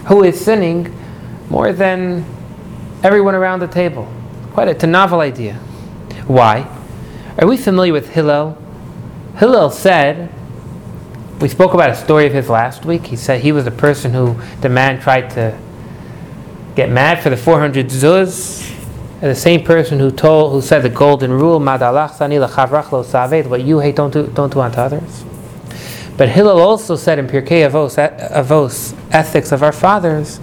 [0.07, 0.95] who is sinning
[1.51, 2.25] more than
[3.03, 4.09] everyone around the table.
[4.53, 5.55] Quite a, novel idea.
[6.27, 6.67] Why?
[7.39, 8.57] Are we familiar with Hillel?
[9.39, 10.33] Hillel said,
[11.41, 13.07] we spoke about a story of his last week.
[13.07, 15.59] He said he was the person who the man tried to
[16.75, 18.73] get mad for the 400 zuz.
[19.21, 23.03] And the same person who told, who said the golden rule, "Madalach sani lachavrach lo
[23.03, 25.25] saved," what you hate, don't do, don't do unto others.
[26.17, 27.97] But Hillel also said in Pirkei Avos,
[28.31, 30.39] Avos, ethics of our fathers,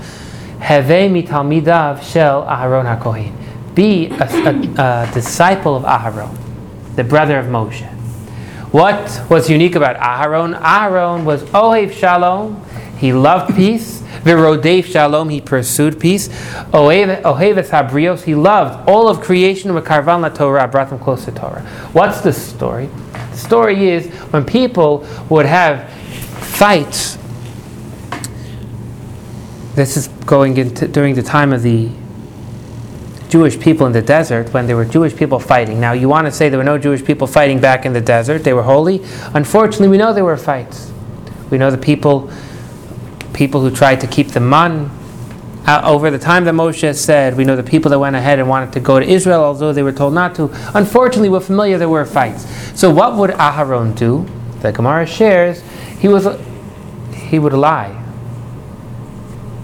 [0.59, 3.33] "Have mitalmidav shel Aharon hakohen."
[3.73, 6.37] Be a, a, a disciple of Aharon,
[6.95, 7.89] the brother of Moshe.
[8.71, 10.59] What was unique about Aharon?
[10.59, 12.63] Aharon was Ohev Shalom.
[12.97, 14.01] He loved peace.
[14.23, 15.29] Virodev Shalom.
[15.29, 16.29] He pursued peace.
[16.71, 18.23] Oheves Habrios.
[18.23, 19.71] He loved all of creation.
[19.71, 21.61] Karvan la Torah brought them close to Torah.
[21.93, 22.89] What's the story?
[23.33, 27.17] The story is when people would have fights.
[29.73, 31.89] This is going into during the time of the
[33.29, 35.79] Jewish people in the desert when there were Jewish people fighting.
[35.79, 38.43] Now, you want to say there were no Jewish people fighting back in the desert,
[38.43, 39.01] they were holy.
[39.33, 40.91] Unfortunately, we know there were fights.
[41.49, 42.31] We know the people,
[43.33, 44.91] people who tried to keep the man
[45.65, 48.49] uh, over the time that Moshe said, we know the people that went ahead and
[48.49, 50.49] wanted to go to Israel, although they were told not to.
[50.73, 52.45] Unfortunately, we're familiar there were fights.
[52.79, 54.27] So, what would Aharon do?
[54.61, 55.63] The Gemara shares
[55.99, 56.27] he was
[57.13, 57.99] he would lie.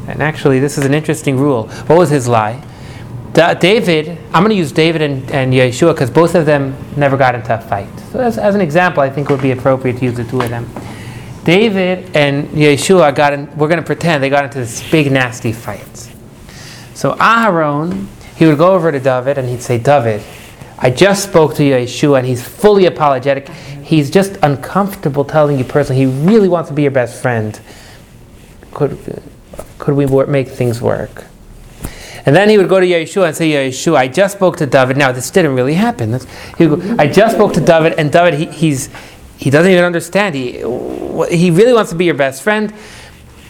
[0.08, 1.68] And actually, this is an interesting rule.
[1.88, 2.64] What was his lie?
[3.34, 7.16] Da- David, I'm going to use David and, and Yeshua because both of them never
[7.16, 7.90] got into a fight.
[8.12, 10.42] So, as, as an example, I think it would be appropriate to use the two
[10.42, 10.68] of them.
[11.50, 15.52] David and Yeshua got in, we're going to pretend they got into this big nasty
[15.52, 15.98] fight.
[16.94, 20.22] So Aharon, he would go over to David and he'd say, David,
[20.78, 23.50] I just spoke to Yeshua and he's fully apologetic.
[23.50, 26.06] He's just uncomfortable telling you personally.
[26.06, 27.60] He really wants to be your best friend.
[28.76, 29.24] Could,
[29.80, 31.26] could we make things work?
[32.28, 34.98] And then he would go to Yeshua and say, Yeshua, I just spoke to David.
[34.98, 36.12] Now, this didn't really happen.
[36.60, 38.90] Go, I just spoke to David, and David, he, he's,
[39.40, 40.36] he doesn't even understand.
[40.36, 40.52] He,
[41.32, 42.74] he really wants to be your best friend.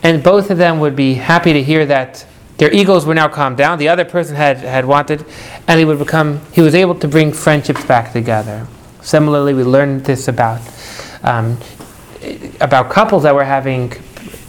[0.04, 3.58] And both of them would be happy to hear that their egos were now calmed
[3.58, 3.80] down.
[3.80, 5.26] The other person had, had wanted,
[5.68, 8.68] and he would become, he was able to bring friendships back together.
[9.02, 10.62] Similarly, we learned this about,
[11.24, 11.58] um,
[12.62, 13.92] about couples that were having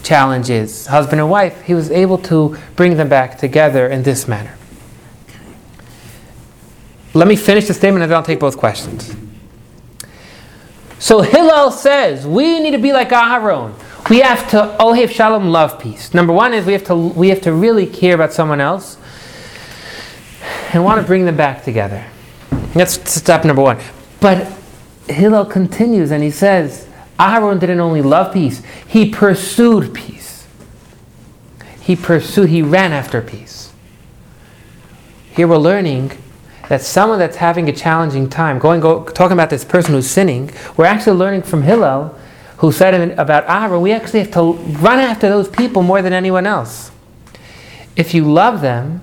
[0.03, 4.55] challenges, husband and wife, he was able to bring them back together in this manner.
[7.15, 9.15] Let me finish the statement and then I'll take both questions.
[11.01, 13.73] So Hillel says we need to be like Aharon.
[14.07, 16.13] We have to Ohev Shalom love peace.
[16.13, 18.97] Number one is we have to we have to really care about someone else
[20.71, 22.05] and want to bring them back together.
[22.75, 23.79] That's step number one.
[24.19, 24.53] But
[25.07, 26.87] Hillel continues and he says,
[27.19, 30.47] Aharon didn't only love peace, he pursued peace.
[31.81, 33.73] He pursued, he ran after peace.
[35.31, 36.11] Here we're learning
[36.71, 40.49] that someone that's having a challenging time, going go, talking about this person who's sinning,
[40.77, 42.17] we're actually learning from Hillel,
[42.59, 46.47] who said about Aharon, we actually have to run after those people more than anyone
[46.47, 46.89] else.
[47.97, 49.01] If you love them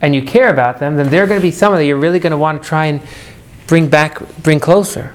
[0.00, 2.32] and you care about them, then they're going to be someone that you're really going
[2.32, 3.00] to want to try and
[3.68, 5.14] bring back, bring closer.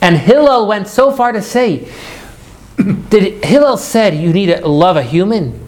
[0.00, 1.88] And Hillel went so far to say,
[3.08, 5.63] did Hillel said you need to love a human?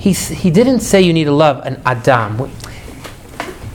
[0.00, 2.50] He, he didn't say you need to love an Adam.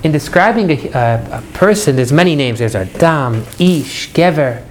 [0.02, 2.58] In describing a, a, a person, there's many names.
[2.58, 4.66] There's Adam, Ish, Gever.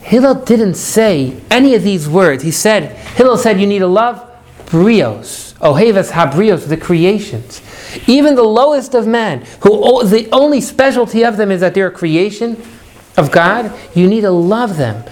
[0.00, 2.42] Hillel didn't say any of these words.
[2.42, 4.26] He said, Hillel said you need to love
[4.66, 7.60] brios, ohevas habrios, the creations.
[8.08, 11.90] Even the lowest of man, who the only specialty of them is that they're a
[11.90, 12.62] creation
[13.18, 15.04] of God, you need to love them.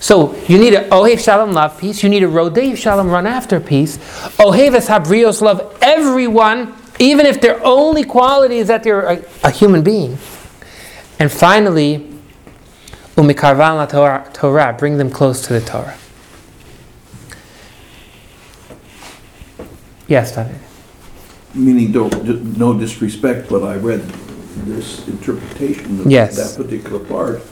[0.00, 2.02] So you need a Ohev Shalom love peace.
[2.02, 3.98] You need a Rodev Shalom run after peace.
[4.38, 9.82] Oheves Habrios love everyone, even if their only quality is that they're a, a human
[9.82, 10.18] being.
[11.18, 12.10] And finally,
[13.16, 13.86] Umikarvan la
[14.32, 15.96] Torah, bring them close to the Torah.
[20.08, 20.56] Yes, David.
[21.54, 24.00] Meaning, don't, no disrespect, but I read
[24.64, 26.36] this interpretation of Yes.
[26.36, 27.42] that particular part,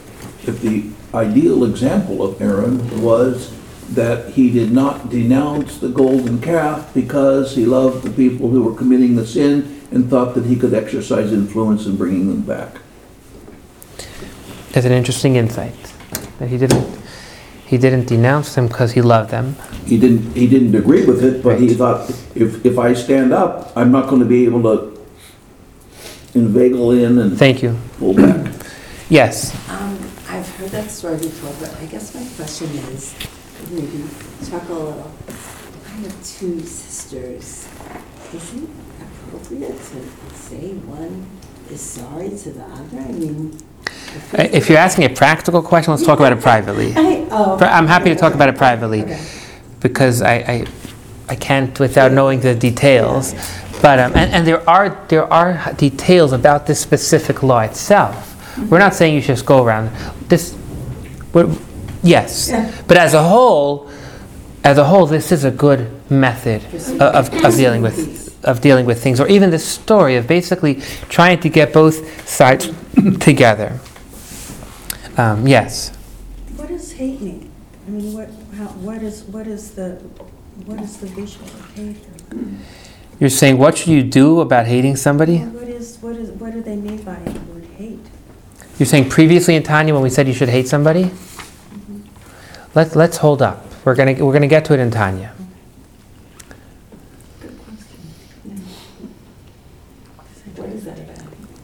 [0.45, 3.53] that the ideal example of Aaron was
[3.95, 8.75] that he did not denounce the golden calf because he loved the people who were
[8.75, 12.77] committing the sin and thought that he could exercise influence in bringing them back.
[14.71, 15.73] That's an interesting insight.
[16.37, 16.99] That he didn't.
[17.65, 19.55] He didn't denounce them because he loved them.
[19.85, 23.71] He didn't, he didn't agree with it, but he thought, if, if I stand up,
[23.75, 25.05] I'm not gonna be able to
[26.33, 27.77] inveigle in and Thank you.
[27.99, 28.51] pull back.
[29.09, 29.53] Yes.
[29.69, 29.98] Um, I've
[30.69, 33.15] heard that story before, but I guess my question is,
[33.71, 34.03] maybe
[34.49, 35.11] chuckle a little.
[35.85, 37.67] I have two sisters.
[38.33, 38.69] Is it
[39.01, 41.25] appropriate to say one
[41.71, 42.99] is sorry to the other?
[42.99, 43.57] I mean.
[44.37, 46.93] Uh, If you're asking a practical question, let's talk about it privately.
[46.95, 49.19] I, oh, I'm happy to talk about it privately Okay.
[49.79, 50.65] because I, I,
[51.29, 53.33] I can't without knowing the details.
[53.81, 58.25] But um, and, and there are there are details about this specific law itself.
[58.69, 59.89] We're not saying you should just go around
[60.27, 60.58] this.
[61.33, 61.49] We're,
[62.03, 62.71] yes, Yeah.
[62.87, 63.89] but as a whole,
[64.63, 68.85] as a whole, this is a good method of, of, of dealing with of dealing
[68.85, 70.75] with things, or even the story of basically
[71.09, 72.71] trying to get both sides
[73.19, 73.79] together.
[75.17, 75.89] Um, yes.
[76.55, 77.51] What does hate mean?
[77.85, 79.95] I mean, what, how, what is, what is the,
[80.65, 81.97] what is the visual of hate?
[83.19, 85.39] You're saying what should you do about hating somebody?
[85.39, 87.99] What is, what is, what do they mean by the word hate?
[88.79, 91.11] You're saying previously in Tanya when we said you should hate somebody?
[92.73, 93.65] Let, let's hold up.
[93.83, 95.33] We're going we're gonna get to it in Tanya.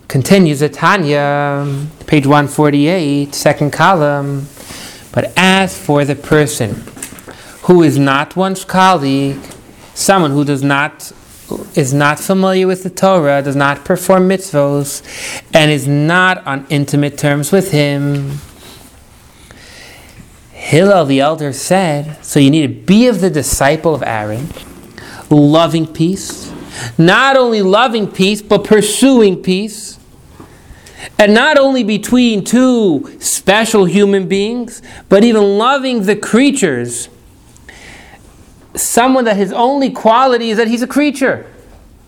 [0.09, 4.47] Continues at Tanya, page 148, second column.
[5.13, 6.83] But as for the person
[7.63, 9.39] who is not one's colleague,
[9.93, 11.13] someone who does not
[11.75, 15.01] is not familiar with the Torah, does not perform mitzvos,
[15.53, 18.39] and is not on intimate terms with him.
[20.51, 24.49] Hillel the elder said, so you need to be of the disciple of Aaron,
[25.29, 26.51] loving peace,
[26.97, 29.99] not only loving peace, but pursuing peace.
[31.19, 37.09] And not only between two special human beings, but even loving the creatures.
[38.75, 41.45] Someone that his only quality is that he's a creature.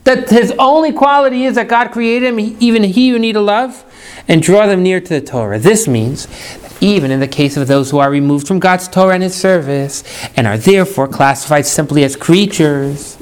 [0.03, 3.84] That his only quality is that God created him, even he you need to love,
[4.27, 5.60] and draw them near to the Torah.
[5.60, 6.27] This means
[6.62, 9.36] that even in the case of those who are removed from God's Torah and his
[9.36, 10.03] service,
[10.38, 13.15] and are therefore classified simply as creatures,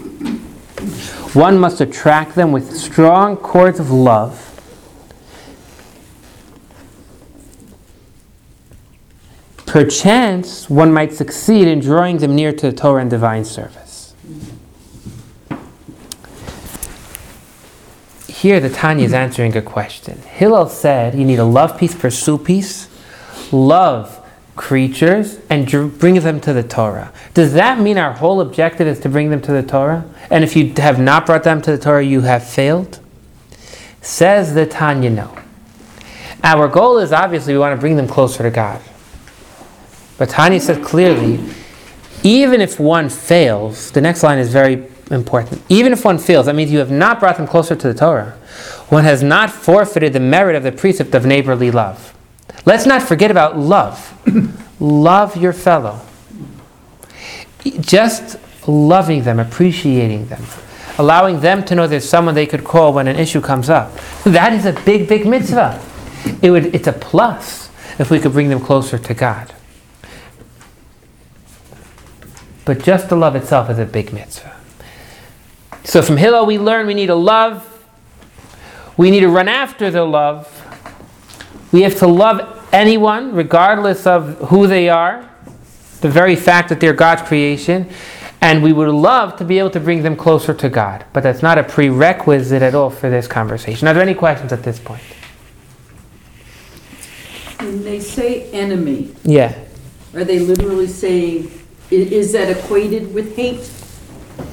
[1.33, 4.44] one must attract them with strong cords of love.
[9.75, 14.13] Perchance one might succeed in drawing them near to the Torah and divine service.
[18.25, 20.21] Here, the Tanya is answering a question.
[20.21, 22.87] Hillel said you need to love peace, pursue peace,
[23.51, 27.11] love creatures, and dr- bring them to the Torah.
[27.33, 30.05] Does that mean our whole objective is to bring them to the Torah?
[30.31, 33.01] And if you have not brought them to the Torah, you have failed?
[34.01, 35.37] Says the Tanya, no.
[36.45, 38.81] Our goal is obviously we want to bring them closer to God.
[40.17, 41.39] But Tanya says clearly,
[42.23, 45.61] even if one fails, the next line is very important.
[45.69, 48.31] Even if one fails, that means you have not brought them closer to the Torah.
[48.89, 52.15] One has not forfeited the merit of the precept of neighborly love.
[52.65, 54.13] Let's not forget about love.
[54.79, 56.01] love your fellow.
[57.79, 60.43] Just loving them, appreciating them,
[60.97, 63.95] allowing them to know there's someone they could call when an issue comes up.
[64.23, 65.81] That is a big, big mitzvah.
[66.41, 69.53] It would, it's a plus if we could bring them closer to God.
[72.65, 74.55] But just the love itself is a big mitzvah.
[75.83, 77.71] So from Hillel, we learn we need to love.
[78.97, 80.49] We need to run after the love.
[81.71, 85.29] We have to love anyone, regardless of who they are,
[86.01, 87.89] the very fact that they're God's creation.
[88.41, 91.05] And we would love to be able to bring them closer to God.
[91.13, 93.87] But that's not a prerequisite at all for this conversation.
[93.87, 95.01] Are there any questions at this point?
[97.59, 99.55] When they say enemy, Yeah.
[100.13, 101.51] are they literally saying,
[101.91, 103.69] i- is that equated with hate?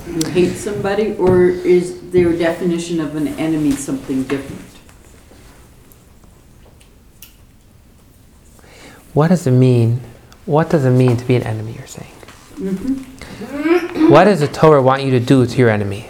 [0.07, 4.61] You hate somebody, or is their definition of an enemy something different?
[9.15, 10.01] What does it mean?
[10.47, 12.11] What does it mean to be an enemy, you're saying?
[12.57, 14.11] Mm-hmm.
[14.11, 16.09] What does the Torah want you to do to your enemy?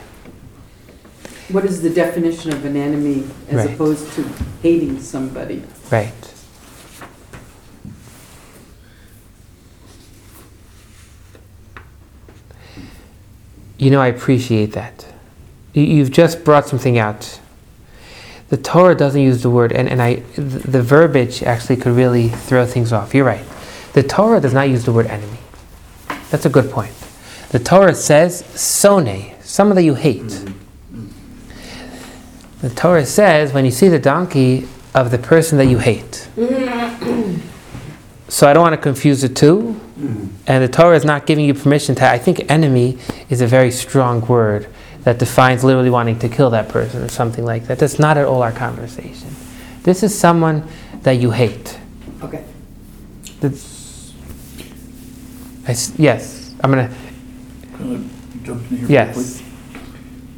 [1.51, 3.71] What is the definition of an enemy as Right.
[3.75, 4.25] opposed to
[4.63, 5.63] hating somebody?
[5.91, 6.13] Right.
[13.83, 15.07] You know, I appreciate that.
[15.73, 17.41] You- You've just brought something out.
[18.49, 22.29] The Torah doesn't use the word, and, and I, th- the verbiage actually could really
[22.29, 23.13] throw things off.
[23.13, 23.45] You're right.
[23.95, 25.39] The Torah does not use the word enemy.
[26.31, 26.93] That's a good point.
[27.51, 30.23] The Torah says sone, someone that you hate.
[30.23, 31.09] Mm-hmm.
[32.61, 36.29] The Torah says when you see the donkey of the person that you hate.
[36.37, 36.72] Mm-hmm.
[38.33, 39.79] So I don't want to confuse the two.
[40.47, 43.71] And the Torah is not giving you permission to, I think enemy is a very
[43.71, 44.69] strong word
[45.05, 47.79] that defines literally wanting to kill that person or something like that.
[47.79, 49.29] That's not at all our conversation.
[49.83, 50.67] This is someone
[51.03, 51.79] that you hate.
[52.23, 52.43] Okay.
[53.41, 54.15] That's,
[55.69, 56.91] I s yes, I'm gonna,
[57.77, 58.87] Can I jump in here?
[58.89, 59.15] yes.
[59.15, 59.53] quickly?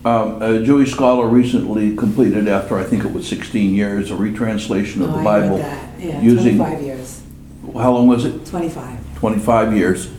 [0.04, 5.02] Um, a Jewish scholar recently completed, after I think it was 16 years, a retranslation
[5.02, 5.58] of Oh, the I read Bible.
[5.58, 6.00] that.
[6.00, 7.22] Yeah, using- twenty-five years,
[7.74, 8.46] How long was it?
[8.46, 9.00] twenty-five.
[9.16, 10.10] 25 years.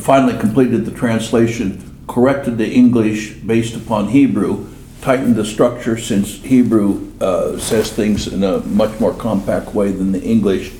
[0.00, 4.66] Finally completed the translation, corrected the English based upon Hebrew,
[5.00, 10.10] tightened the structure since Hebrew uh, says things in a much more compact way than
[10.10, 10.72] the English,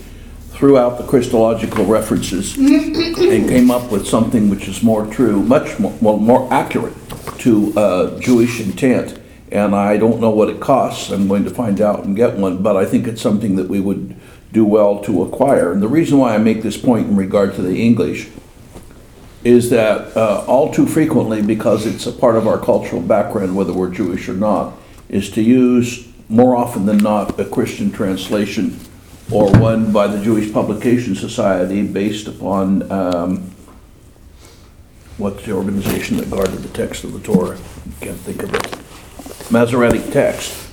[0.51, 5.79] threw out the Christological references, and came up with something which is more true, much
[5.79, 6.95] more, well, more accurate
[7.39, 9.19] to uh, Jewish intent.
[9.53, 11.11] And I don't know what it costs.
[11.11, 13.81] I'm going to find out and get one, but I think it's something that we
[13.81, 14.17] would
[14.53, 15.73] do well to acquire.
[15.73, 18.29] And the reason why I make this point in regard to the English
[19.45, 23.73] is that uh, all too frequently, because it's a part of our cultural background, whether
[23.73, 24.75] we're Jewish or not,
[25.09, 28.79] is to use more often than not a Christian translation
[29.31, 33.51] or one by the Jewish Publication Society based upon um,
[35.19, 37.59] what's the organization that guarded the text of the Torah?
[38.01, 39.51] Can't think of it.
[39.51, 40.69] Masoretic text.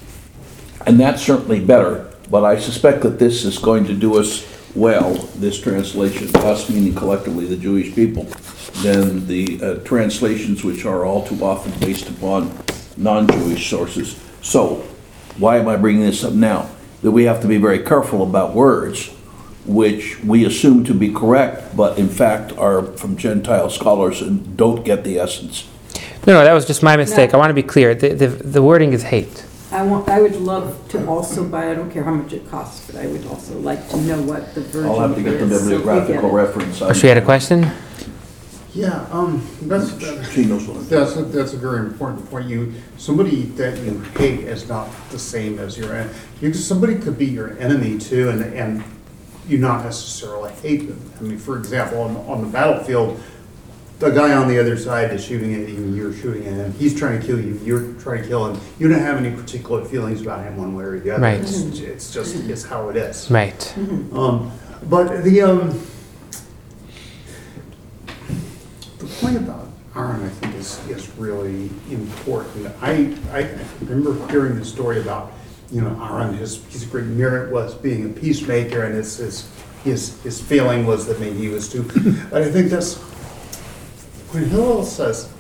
[0.86, 5.14] And that's certainly better, but I suspect that this is going to do us well,
[5.38, 8.24] this translation, us meaning collectively the Jewish people,
[8.84, 12.56] than the uh, translations which are all too often based upon
[12.96, 14.22] non-Jewish sources.
[14.42, 14.84] So,
[15.38, 16.70] why am I bringing this up now?
[17.02, 19.10] That we have to be very careful about words
[19.66, 24.86] which we assume to be correct, but in fact are from Gentile scholars and don't
[24.86, 25.68] get the essence.
[26.26, 27.34] No, no, that was just my mistake.
[27.34, 27.94] I want to be clear.
[27.94, 29.46] The, the, the wording is hate.
[29.72, 32.90] I want, I would love to also buy, I don't care how much it costs,
[32.90, 34.98] but I would also like to know what the version is.
[34.98, 36.34] I'll have to get the so we get bibliographical it.
[36.34, 36.82] reference.
[36.82, 37.70] Oh, she had a question?
[38.74, 42.48] Yeah, um, that's, that's, She knows what I'm that's a, that's a very important point.
[42.48, 47.18] You, somebody that you hate is not the same as your, en- you, somebody could
[47.18, 48.84] be your enemy too, and, and
[49.50, 51.12] you not necessarily hate them.
[51.20, 53.20] I mean, for example, on, on the battlefield,
[54.00, 56.98] the guy on the other side is shooting at you, you're shooting at him, he's
[56.98, 58.62] trying to kill you, you're trying to kill him.
[58.78, 61.24] You don't have any particular feelings about him one way or the other.
[61.24, 61.40] Right.
[61.40, 63.30] It's, it's just, it's how it is.
[63.32, 63.78] Right.
[64.14, 64.52] Um,
[64.84, 65.82] but the, um,
[69.00, 72.72] the point about Aaron, I think, is, is really important.
[72.82, 73.50] I, I
[73.82, 75.32] remember hearing the story about,
[75.72, 79.50] you know, Aaron, his, his great merit was being a peacemaker, and his, his,
[79.84, 81.82] his, his feeling was that maybe he was too,
[82.30, 83.04] but I think that's,
[84.46, 85.32] Hillel says,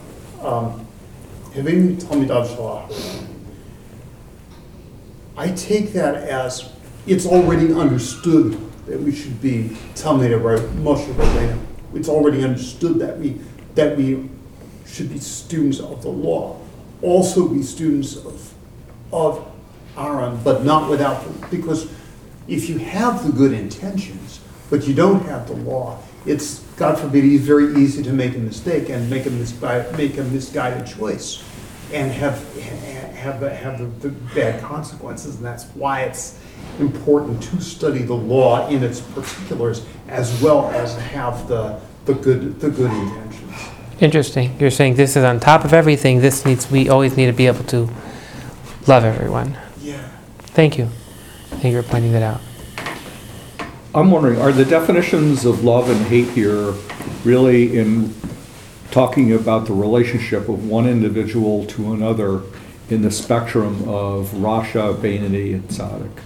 [0.42, 0.86] um,
[1.54, 3.26] Talmidav Shalach,
[5.36, 6.72] I take that as
[7.06, 11.60] it's already understood that we should be Talmud of Moshe Rabbeinu.
[11.94, 13.40] It's already understood that we
[13.76, 14.30] that we
[14.86, 16.60] should be students of the law,
[17.02, 18.54] also be students of
[19.12, 19.48] of
[19.98, 21.90] Aaron, but not without the, because
[22.48, 24.40] if you have the good intentions
[24.70, 28.40] but you don't have the law, it's God forbid it's very easy to make a
[28.40, 31.44] mistake and make a misguided, make a misguided choice
[31.94, 32.38] and have
[33.16, 36.40] have the, have the, the bad consequences, and that's why it's
[36.80, 42.60] important to study the law in its particulars as well as have the the good
[42.60, 43.38] the good intentions.
[44.00, 44.56] Interesting.
[44.60, 46.22] You're saying this is on top of everything.
[46.22, 47.90] This needs, we always need to be able to
[48.86, 49.58] love everyone.
[49.82, 50.08] Yeah.
[50.38, 50.90] Thank you.
[51.50, 52.40] Thank you for pointing that out.
[53.98, 56.76] I'm wondering, are the definitions of love and hate here
[57.24, 58.14] really in
[58.92, 62.44] talking about the relationship of one individual to another
[62.92, 66.20] in the spectrum of Rasha, Beinoni, and Tzaddik?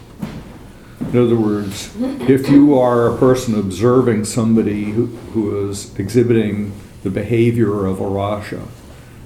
[1.13, 1.95] In other words,
[2.29, 8.03] if you are a person observing somebody who, who is exhibiting the behavior of a
[8.03, 8.67] Rasha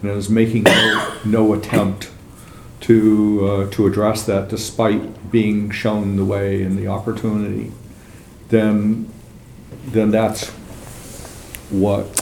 [0.04, 2.12] and is making no, no attempt
[2.82, 7.72] to, uh, to address that despite being shown the way and the opportunity,
[8.50, 9.12] then,
[9.88, 10.50] then that's
[11.70, 12.14] what,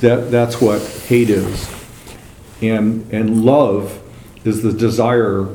[0.00, 1.68] that, that's what hate is.
[2.62, 4.00] And, and love
[4.44, 5.48] is the desire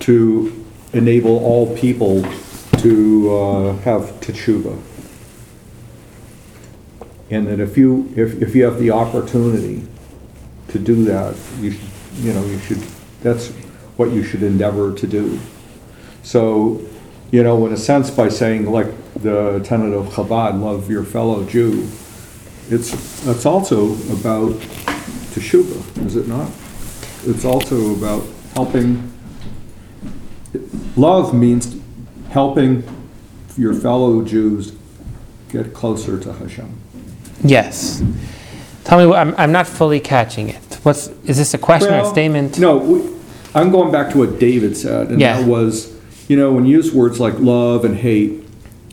[0.00, 2.22] to enable all people
[2.78, 4.80] to uh, have teshuva.
[7.30, 9.86] And that if you, if, if you have the opportunity
[10.68, 12.78] to do that, you should, you know, you should,
[13.22, 13.48] that's
[13.96, 15.40] what you should endeavor to do.
[16.22, 16.82] So,
[17.34, 21.44] you know, in a sense, by saying like the tenet of Chabad, love your fellow
[21.44, 21.88] Jew,
[22.70, 22.92] it's,
[23.26, 24.52] it's also about
[25.34, 26.48] teshuva, is it not?
[27.26, 28.22] It's also about
[28.54, 29.10] helping,
[30.94, 31.76] love means
[32.30, 32.84] helping
[33.56, 34.72] your fellow Jews
[35.48, 36.72] get closer to Hashem.
[37.42, 38.00] Yes.
[38.84, 40.78] Tell me, I'm, I'm not fully catching it.
[40.84, 42.60] What's, is this a question or a Well, statement?
[42.60, 43.12] No, we-
[43.56, 45.40] I'm going back to what David said, and Yeah.
[45.40, 45.93] that was,
[46.28, 48.42] you know, when you use words like love and hate,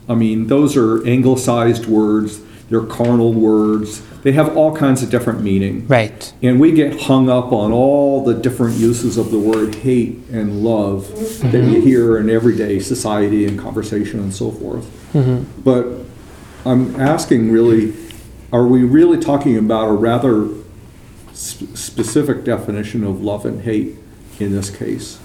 [0.10, 5.42] I mean, those are anglicized words, they're carnal words, they have all kinds of different
[5.42, 5.88] meaning.
[5.88, 6.34] Right.
[6.42, 10.64] And we get hung up on all the different uses of the word hate and
[10.64, 11.82] love that you mm-hmm.
[11.82, 14.86] hear in everyday society and conversation and so forth.
[15.14, 15.62] Mm-hmm.
[15.62, 15.88] But
[16.66, 17.94] I'm asking really,
[18.54, 20.50] are we really talking about a rather
[21.34, 23.96] sp- specific definition of love and hate
[24.40, 25.20] in this case?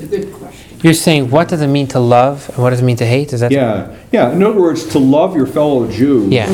[0.00, 0.80] It's a good question.
[0.82, 3.32] You're saying, what does it mean to love and what does it mean to hate?
[3.34, 3.52] Is that?
[3.52, 6.26] Yeah, yeah, in other words, to love your fellow Jew.
[6.30, 6.46] Yeah.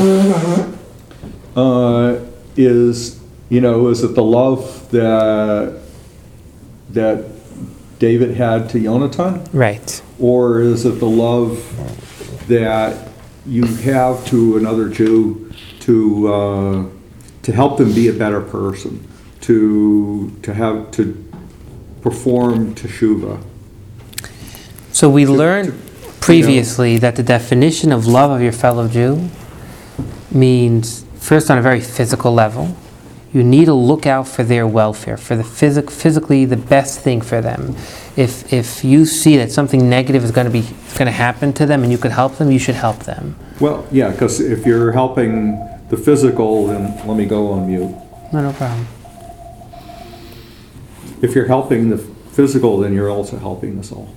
[1.54, 2.24] uh,
[2.56, 5.80] is, you know, is it the love that,
[6.90, 7.24] that
[8.00, 9.44] David had to Jonathan?
[9.52, 10.02] Right.
[10.18, 11.62] Or is it the love
[12.48, 13.08] that
[13.46, 16.86] you have to another Jew to, uh,
[17.42, 19.06] to help them be a better person,
[19.42, 21.22] to, to have, to
[22.06, 23.42] perform teshuva?
[24.92, 25.74] So we learned
[26.20, 29.28] previously that the definition of love of your fellow Jew
[30.30, 32.76] means, first, on a very physical level,
[33.32, 37.20] you need to look out for their welfare, for the physic, physically the best thing
[37.20, 37.74] for them.
[38.16, 40.62] If, if you see that something negative is going to be
[40.96, 43.34] going to happen to them and you could help them, you should help them.
[43.58, 47.90] Well, yeah, because if you're helping the physical, then let me go on mute.
[48.32, 48.86] No, no problem.
[51.22, 54.14] If you're helping the physical, then you're also helping the soul.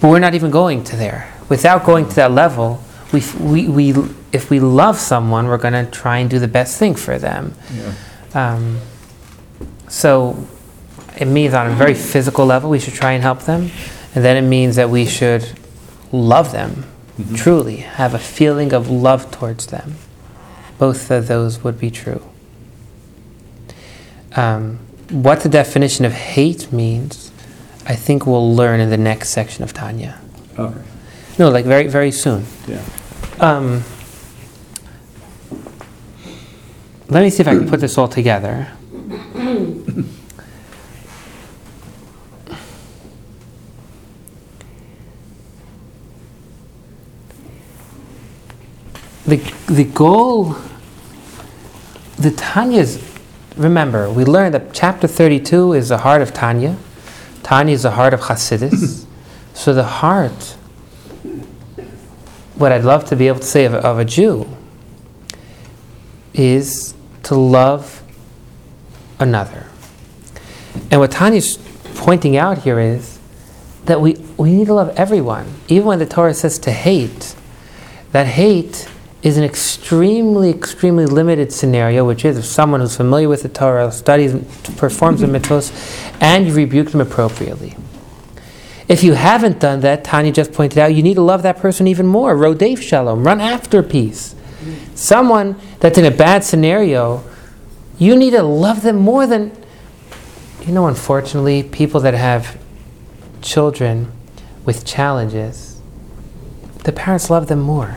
[0.00, 1.32] But we're not even going to there.
[1.48, 5.90] Without going to that level, we, we, we, if we love someone, we're going to
[5.90, 7.54] try and do the best thing for them.
[7.72, 7.94] Yeah.
[8.34, 8.80] Um,
[9.88, 10.46] so
[11.16, 13.70] it means on a very physical level, we should try and help them.
[14.14, 15.58] And then it means that we should
[16.12, 16.84] love them,
[17.34, 19.96] truly, have a feeling of love towards them.
[20.78, 22.22] Both of those would be true.
[24.36, 24.80] Um,
[25.10, 27.30] what the definition of hate means,
[27.86, 30.18] I think we'll learn in the next section of Tanya.
[30.58, 30.80] Okay,
[31.38, 32.44] No, like very, very soon.
[32.66, 32.82] yeah.
[33.40, 33.82] Um,
[37.08, 38.68] let me see if I can put this all together.
[49.26, 49.36] The,
[49.66, 50.54] the goal,
[52.18, 52.98] the Tanya's,
[53.56, 56.76] remember, we learned that chapter 32 is the heart of Tanya.
[57.42, 59.06] Tanya is the heart of Hasidus.
[59.54, 60.56] so the heart
[62.56, 64.48] what I'd love to be able to say of, of a Jew
[66.32, 66.94] is
[67.24, 68.02] to love
[69.18, 69.66] another.
[70.90, 71.58] And what Tanya's
[71.94, 73.18] pointing out here is
[73.86, 75.52] that we, we need to love everyone.
[75.68, 77.34] Even when the Torah says to hate,
[78.12, 78.88] that hate
[79.24, 83.90] is an extremely, extremely limited scenario, which is if someone who's familiar with the Torah,
[83.90, 84.34] studies,
[84.76, 85.72] performs the mitzvos,
[86.20, 87.74] and you rebuke them appropriately.
[88.86, 91.86] If you haven't done that, Tanya just pointed out, you need to love that person
[91.86, 92.36] even more.
[92.36, 94.34] Rodef shalom, run after peace.
[94.94, 97.24] Someone that's in a bad scenario,
[97.98, 99.56] you need to love them more than,
[100.66, 102.58] you know, unfortunately, people that have
[103.40, 104.12] children
[104.66, 105.80] with challenges,
[106.82, 107.96] the parents love them more.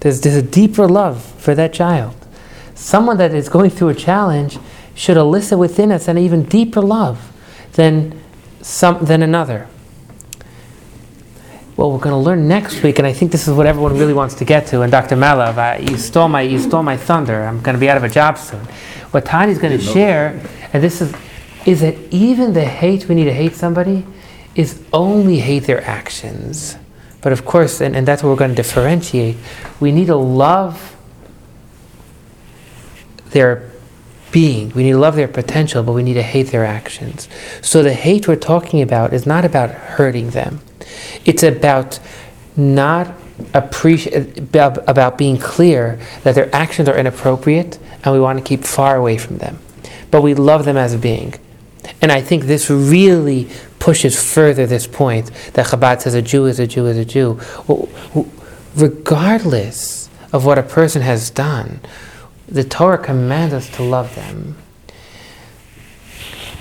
[0.00, 2.14] There's, there's a deeper love for that child.
[2.74, 4.58] Someone that is going through a challenge
[4.94, 7.32] should elicit within us an even deeper love
[7.72, 8.20] than
[8.60, 9.68] some than another.
[11.76, 14.12] Well, we're going to learn next week, and I think this is what everyone really
[14.12, 14.82] wants to get to.
[14.82, 15.14] And Dr.
[15.14, 17.44] Malav, I, you stole my you stole my thunder.
[17.44, 18.64] I'm going to be out of a job soon.
[19.12, 20.40] What Tanya's going to share,
[20.72, 21.14] and this is,
[21.66, 24.04] is that even the hate we need to hate somebody,
[24.54, 26.76] is only hate their actions.
[27.20, 29.36] But of course, and, and that's what we're going to differentiate.
[29.80, 30.96] We need to love
[33.30, 33.70] their
[34.30, 34.70] being.
[34.70, 37.28] We need to love their potential, but we need to hate their actions.
[37.60, 40.60] So the hate we're talking about is not about hurting them.
[41.24, 41.98] It's about
[42.56, 43.14] not
[43.54, 48.64] appreciate about, about being clear that their actions are inappropriate and we want to keep
[48.64, 49.58] far away from them.
[50.10, 51.34] But we love them as a being.
[52.02, 53.48] And I think this really
[53.88, 57.40] pushes further this point that Chabad says a Jew is a Jew is a Jew.
[58.76, 61.80] Regardless of what a person has done,
[62.46, 64.58] the Torah commands us to love them.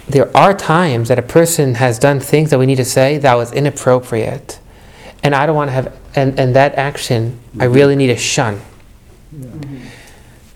[0.08, 3.34] There are times that a person has done things that we need to say that
[3.34, 4.62] was inappropriate.
[5.22, 8.62] And I don't want to have, and, and that action, I really need to shun.
[9.36, 9.86] Mm-hmm.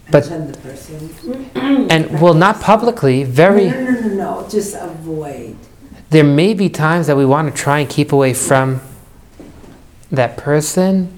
[0.09, 1.89] But- Shun the person.
[1.91, 3.69] And, well, not publicly, very.
[3.69, 5.57] No, no, no, no, no, just avoid.
[6.11, 8.81] There may be times that we want to try and keep away from
[10.11, 11.11] that person.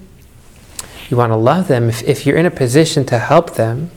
[1.10, 3.90] you want to love them, if, if you're in a position to help them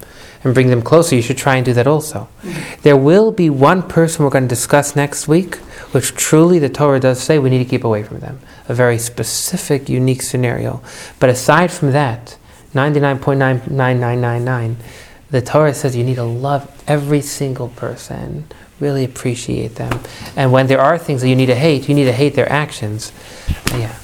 [0.43, 2.27] and bring them closer, you should try and do that also.
[2.41, 2.81] Mm-hmm.
[2.81, 5.57] There will be one person we're going to discuss next week,
[5.93, 8.39] which truly the Torah does say we need to keep away from them.
[8.67, 10.81] A very specific, unique scenario.
[11.19, 12.37] But aside from that,
[12.73, 14.75] 99.99999,
[15.29, 18.47] the Torah says you need to love every single person,
[18.79, 19.99] really appreciate them.
[20.35, 22.51] And when there are things that you need to hate, you need to hate their
[22.51, 23.11] actions.
[23.71, 23.95] Yeah.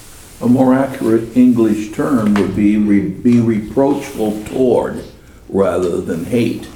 [0.42, 5.04] A more accurate English term would be re- be reproachful toward
[5.48, 6.68] rather than hate.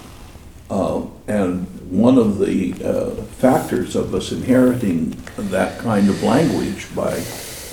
[0.69, 7.21] Uh, And one of the uh, factors of us inheriting that kind of language by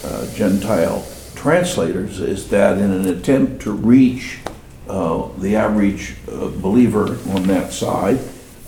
[0.05, 1.07] uh, Gentile
[1.37, 4.41] translators is that in an attempt to reach
[4.89, 8.19] uh, the average uh, believer on that side,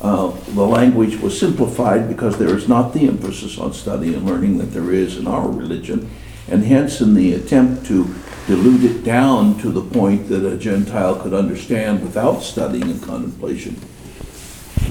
[0.00, 4.58] uh, the language was simplified because there is not the emphasis on study and learning
[4.58, 6.10] that there is in our religion.
[6.48, 8.14] And hence, in the attempt to
[8.46, 13.80] dilute it down to the point that a Gentile could understand without studying and contemplation,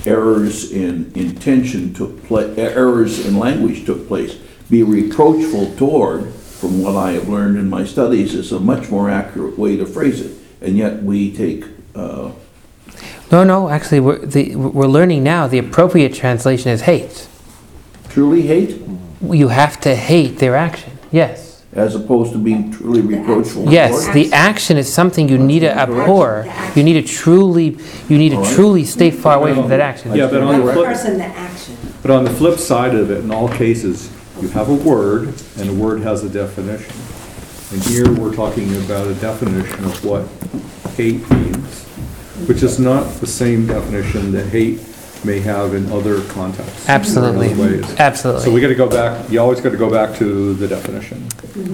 [0.06, 4.36] errors in intention took place, errors in language took place.
[4.70, 9.10] Be reproachful toward, from what I have learned in my studies, is a much more
[9.10, 10.36] accurate way to phrase it.
[10.62, 12.32] And yet we take, uh,
[13.32, 17.28] No, no, actually, we're, the, we're learning now the appropriate translation is hate.
[18.10, 18.80] truly hate
[19.22, 20.92] You have to hate their action.
[21.12, 21.64] Yes.
[21.74, 23.70] as opposed to being truly reproachful.
[23.72, 26.46] Yes, the action is something you need to abhor.
[26.76, 27.78] You need to truly,
[28.10, 28.56] you need to Alright.
[28.56, 30.14] truly stay far away from that action.
[30.16, 31.78] Yeah, but on the the flip, person, the action.
[32.02, 34.10] but on the flip side of it, in all cases,
[34.42, 36.94] you have a word, and the word has a definition.
[37.74, 40.28] And here, we're talking about a definition of what
[40.96, 41.85] hate means,
[42.48, 44.80] which is not the same definition that hate
[45.24, 46.88] may have in other contexts.
[46.88, 47.54] or in Absolutely.
[47.54, 47.96] other ways.
[48.44, 51.20] So we gotta go back, you always gotta go back to the definition.
[51.20, 51.74] Mm-hmm.